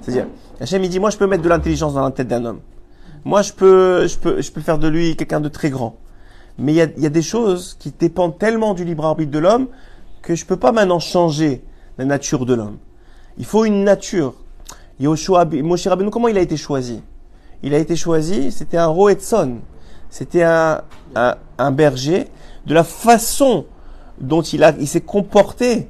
C'est-à-dire 0.00 0.26
Hachem 0.60 0.82
il 0.84 0.90
dit 0.90 1.00
moi 1.00 1.10
je 1.10 1.16
peux 1.16 1.26
mettre 1.26 1.42
de 1.42 1.48
l'intelligence 1.48 1.94
dans 1.94 2.02
la 2.02 2.10
tête 2.10 2.28
d'un 2.28 2.44
homme. 2.44 2.60
Moi 3.24 3.42
je 3.42 3.52
peux 3.52 4.06
je 4.06 4.18
peux 4.18 4.40
je 4.40 4.50
peux 4.52 4.60
faire 4.60 4.78
de 4.78 4.88
lui 4.88 5.16
quelqu'un 5.16 5.40
de 5.40 5.48
très 5.48 5.70
grand. 5.70 5.96
Mais 6.58 6.72
il 6.72 6.76
y 6.76 6.82
a, 6.82 6.88
y 6.96 7.06
a 7.06 7.10
des 7.10 7.22
choses 7.22 7.76
qui 7.78 7.92
dépendent 7.96 8.36
tellement 8.36 8.74
du 8.74 8.84
libre 8.84 9.06
arbitre 9.06 9.30
de 9.30 9.38
l'homme 9.38 9.68
que 10.22 10.34
je 10.34 10.44
peux 10.44 10.56
pas 10.56 10.72
maintenant 10.72 10.98
changer 10.98 11.62
la 11.98 12.04
nature 12.04 12.46
de 12.46 12.54
l'homme. 12.54 12.78
Il 13.38 13.44
faut 13.44 13.64
une 13.64 13.84
nature. 13.84 14.34
Yoshua, 14.98 15.44
Moshe 15.44 15.86
Rabbeinu, 15.86 16.10
comment 16.10 16.26
il 16.26 16.36
a 16.36 16.40
été 16.40 16.56
choisi? 16.56 17.02
Il 17.62 17.74
a 17.74 17.78
été 17.78 17.94
choisi, 17.94 18.50
c'était 18.50 18.76
un 18.76 18.88
Roetson. 18.88 19.58
C'était 20.10 20.42
un, 20.42 20.82
un, 21.14 21.36
un 21.58 21.70
berger. 21.70 22.26
De 22.66 22.74
la 22.74 22.82
façon 22.82 23.66
dont 24.20 24.42
il, 24.42 24.64
a, 24.64 24.74
il 24.78 24.88
s'est 24.88 25.00
comporté 25.00 25.88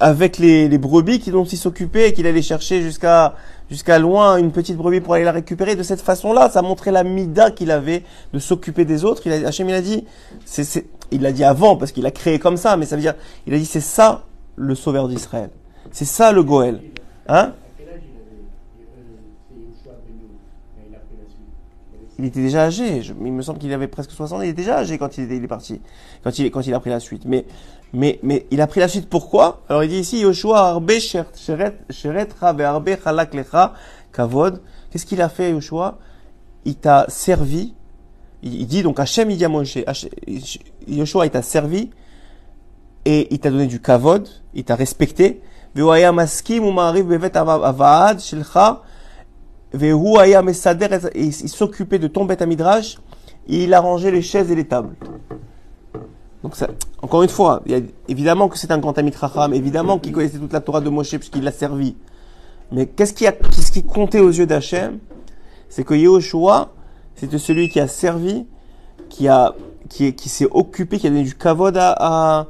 avec 0.00 0.38
les, 0.38 0.68
brebis 0.78 1.18
dont 1.30 1.44
il 1.44 1.58
s'occupait 1.58 2.10
et 2.10 2.12
qu'il 2.12 2.26
allait 2.26 2.42
chercher 2.42 2.82
jusqu'à 2.82 3.34
jusqu'à 3.70 3.98
loin 3.98 4.38
une 4.38 4.50
petite 4.50 4.76
brebis 4.76 5.00
pour 5.00 5.14
aller 5.14 5.24
la 5.24 5.32
récupérer. 5.32 5.76
De 5.76 5.82
cette 5.82 6.00
façon-là, 6.00 6.48
ça 6.50 6.62
montrait 6.62 6.92
la 6.92 7.04
mida 7.04 7.50
qu'il 7.50 7.70
avait 7.70 8.02
de 8.32 8.38
s'occuper 8.38 8.84
des 8.84 9.04
autres. 9.04 9.22
Il 9.26 9.32
a, 9.32 9.48
Hachem, 9.48 9.68
il 9.68 9.74
a 9.74 9.82
dit, 9.82 10.04
il 11.10 11.22
l'a 11.22 11.32
dit 11.32 11.44
avant 11.44 11.76
parce 11.76 11.92
qu'il 11.92 12.06
a 12.06 12.10
créé 12.10 12.38
comme 12.38 12.56
ça, 12.56 12.76
mais 12.76 12.86
ça 12.86 12.96
veut 12.96 13.02
dire, 13.02 13.14
il 13.46 13.54
a 13.54 13.58
dit 13.58 13.66
c'est 13.66 13.80
ça 13.80 14.24
le 14.56 14.74
sauveur 14.74 15.08
d'Israël. 15.08 15.50
C'est 15.90 16.04
ça 16.04 16.32
le 16.32 16.42
Goël. 16.42 16.80
Hein? 17.28 17.52
Il 22.18 22.24
était 22.24 22.40
déjà 22.40 22.64
âgé. 22.64 23.00
Il 23.24 23.32
me 23.32 23.42
semble 23.42 23.60
qu'il 23.60 23.72
avait 23.72 23.86
presque 23.86 24.10
60 24.10 24.38
ans. 24.38 24.42
Il 24.42 24.48
était 24.48 24.62
déjà 24.62 24.78
âgé 24.78 24.98
quand 24.98 25.16
il, 25.18 25.30
il 25.30 25.44
est 25.44 25.48
parti, 25.48 25.80
quand 26.24 26.36
il, 26.38 26.50
quand 26.50 26.66
il 26.66 26.74
a 26.74 26.80
pris 26.80 26.90
la 26.90 26.98
suite. 26.98 27.22
Mais, 27.24 27.44
mais, 27.92 28.18
mais 28.22 28.46
il 28.50 28.60
a 28.60 28.66
pris 28.66 28.80
la 28.80 28.88
suite 28.88 29.08
pourquoi? 29.08 29.62
Alors 29.68 29.82
il 29.84 29.90
dit 29.90 29.98
ici, 29.98 30.20
Yoshua 30.20 30.58
Arbe 30.58 30.92
Sheretra 30.98 32.48
Arbe 32.48 32.90
Chalak 33.02 33.34
Lecha 33.34 33.74
Kavod. 34.12 34.60
Qu'est-ce 34.90 35.06
qu'il 35.06 35.22
a 35.22 35.28
fait, 35.28 35.50
Yoshua? 35.50 35.98
Il 36.64 36.76
t'a 36.76 37.06
servi. 37.08 37.74
Il 38.42 38.66
dit 38.66 38.82
donc 38.82 39.00
Hachem 39.00 39.30
il 39.30 39.40
Yoshua 40.86 41.26
il 41.26 41.30
t'a 41.30 41.42
servi 41.42 41.90
et 43.04 43.26
il 43.32 43.40
t'a 43.40 43.50
donné 43.50 43.66
du 43.66 43.80
kavod, 43.80 44.28
il 44.54 44.64
t'a 44.64 44.74
respecté. 44.76 45.40
Il 45.74 45.82
s'occupait 51.48 51.98
de 51.98 52.06
ton 52.06 52.24
bête 52.26 52.42
à 52.42 52.46
midrash, 52.46 52.98
il 53.46 53.74
arrangeait 53.74 54.10
les 54.10 54.22
chaises 54.22 54.50
et 54.50 54.54
les 54.54 54.66
tables. 54.66 54.94
Donc 56.42 56.54
ça, 56.54 56.68
encore 57.02 57.22
une 57.22 57.28
fois, 57.28 57.62
il 57.66 57.72
y 57.72 57.74
a, 57.74 57.80
évidemment 58.08 58.48
que 58.48 58.56
c'est 58.56 58.70
un 58.70 58.78
grand 58.78 58.96
ami 58.98 59.12
évidemment 59.54 59.98
qu'il 59.98 60.12
connaissait 60.12 60.38
toute 60.38 60.52
la 60.52 60.60
Torah 60.60 60.80
de 60.80 60.88
Moshe 60.88 61.16
puisqu'il 61.16 61.42
l'a 61.42 61.52
servi. 61.52 61.96
Mais 62.70 62.86
qu'est-ce 62.86 63.12
qui, 63.12 63.26
a, 63.26 63.32
qu'est-ce 63.32 63.72
qui 63.72 63.82
comptait 63.82 64.20
aux 64.20 64.30
yeux 64.30 64.46
d'Hachem? 64.46 64.98
C'est 65.68 65.84
que 65.84 65.94
Yehoshua, 65.94 66.70
c'était 67.16 67.38
celui 67.38 67.68
qui 67.68 67.80
a 67.80 67.88
servi, 67.88 68.46
qui 69.08 69.26
a, 69.26 69.54
qui, 69.88 70.14
qui 70.14 70.28
s'est 70.28 70.48
occupé, 70.50 70.98
qui 70.98 71.06
a 71.06 71.10
donné 71.10 71.24
du 71.24 71.34
kavod 71.34 71.76
à, 71.76 71.92
à, 71.98 72.46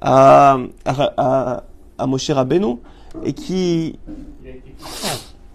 à, 0.00 0.58
à, 0.84 1.64
à 1.98 2.06
Moshe 2.06 2.30
Rabbeinu, 2.30 2.76
et 3.24 3.32
qui, 3.32 3.98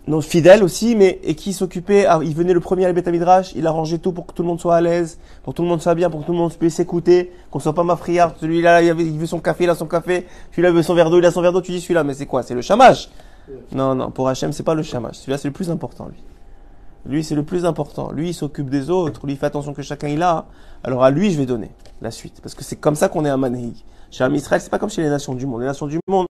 non, 0.07 0.21
fidèle 0.21 0.63
aussi, 0.63 0.95
mais 0.95 1.19
et 1.23 1.33
qui 1.33 1.51
s'occupait, 1.51 2.05
ah, 2.05 2.19
il 2.21 2.35
venait 2.35 2.53
le 2.53 2.59
premier 2.59 2.85
à 2.85 2.93
la 2.93 3.11
Midrash, 3.11 3.53
il 3.55 3.65
arrangeait 3.65 3.97
tout 3.97 4.11
pour 4.11 4.27
que 4.27 4.33
tout 4.33 4.43
le 4.43 4.47
monde 4.47 4.59
soit 4.59 4.75
à 4.75 4.81
l'aise, 4.81 5.17
pour 5.41 5.53
que 5.53 5.57
tout 5.57 5.63
le 5.63 5.69
monde 5.69 5.81
soit 5.81 5.95
bien, 5.95 6.11
pour 6.11 6.21
que 6.21 6.25
tout 6.27 6.31
le 6.31 6.37
monde 6.37 6.53
puisse 6.53 6.75
s'écouter, 6.75 7.31
qu'on 7.49 7.59
soit 7.59 7.73
pas 7.73 7.83
mafriard, 7.83 8.35
celui-là, 8.39 8.83
il, 8.83 8.89
avait, 8.91 9.03
il 9.03 9.17
veut 9.17 9.25
son 9.25 9.39
café, 9.39 9.63
il 9.63 9.69
a 9.69 9.75
son 9.75 9.87
café, 9.87 10.27
celui-là 10.51 10.71
veut 10.71 10.83
son 10.83 10.93
verre 10.93 11.09
d'eau, 11.09 11.17
il 11.17 11.25
a 11.25 11.31
son 11.31 11.41
verre 11.41 11.53
d'eau, 11.53 11.61
tu 11.61 11.71
dis 11.71 11.81
celui-là, 11.81 12.03
mais 12.03 12.13
c'est 12.13 12.27
quoi 12.27 12.43
C'est 12.43 12.53
le 12.53 12.61
chamash 12.61 13.09
Non, 13.71 13.95
non, 13.95 14.11
pour 14.11 14.27
Hachem, 14.27 14.51
c'est 14.51 14.63
pas 14.63 14.75
le 14.75 14.83
chamash, 14.83 15.17
celui-là 15.17 15.39
c'est 15.39 15.47
le 15.47 15.53
plus 15.53 15.71
important, 15.71 16.07
lui. 16.07 16.23
Lui, 17.07 17.23
c'est 17.23 17.35
le 17.35 17.43
plus 17.43 17.65
important. 17.65 18.11
Lui, 18.11 18.29
il 18.29 18.33
s'occupe 18.33 18.67
des 18.67 18.89
autres, 18.89 19.27
lui, 19.27 19.33
il 19.33 19.37
fait 19.37 19.45
attention 19.45 19.73
que 19.73 19.83
chacun 19.83 20.07
il 20.07 20.23
a. 20.23 20.45
Alors 20.83 21.03
à 21.03 21.11
lui, 21.11 21.31
je 21.31 21.37
vais 21.37 21.45
donner 21.45 21.69
la 22.01 22.09
suite. 22.09 22.41
Parce 22.41 22.55
que 22.55 22.63
c'est 22.63 22.77
comme 22.77 22.95
ça 22.95 23.09
qu'on 23.09 23.25
est 23.25 23.29
un 23.29 23.37
manhig. 23.37 23.75
Chez 24.09 24.25
Israël, 24.33 24.59
c'est 24.59 24.71
pas 24.71 24.79
comme 24.79 24.89
chez 24.89 25.03
les 25.03 25.09
nations 25.09 25.35
du 25.35 25.45
monde. 25.45 25.61
Les 25.61 25.67
nations 25.67 25.85
du 25.85 25.99
monde, 26.07 26.25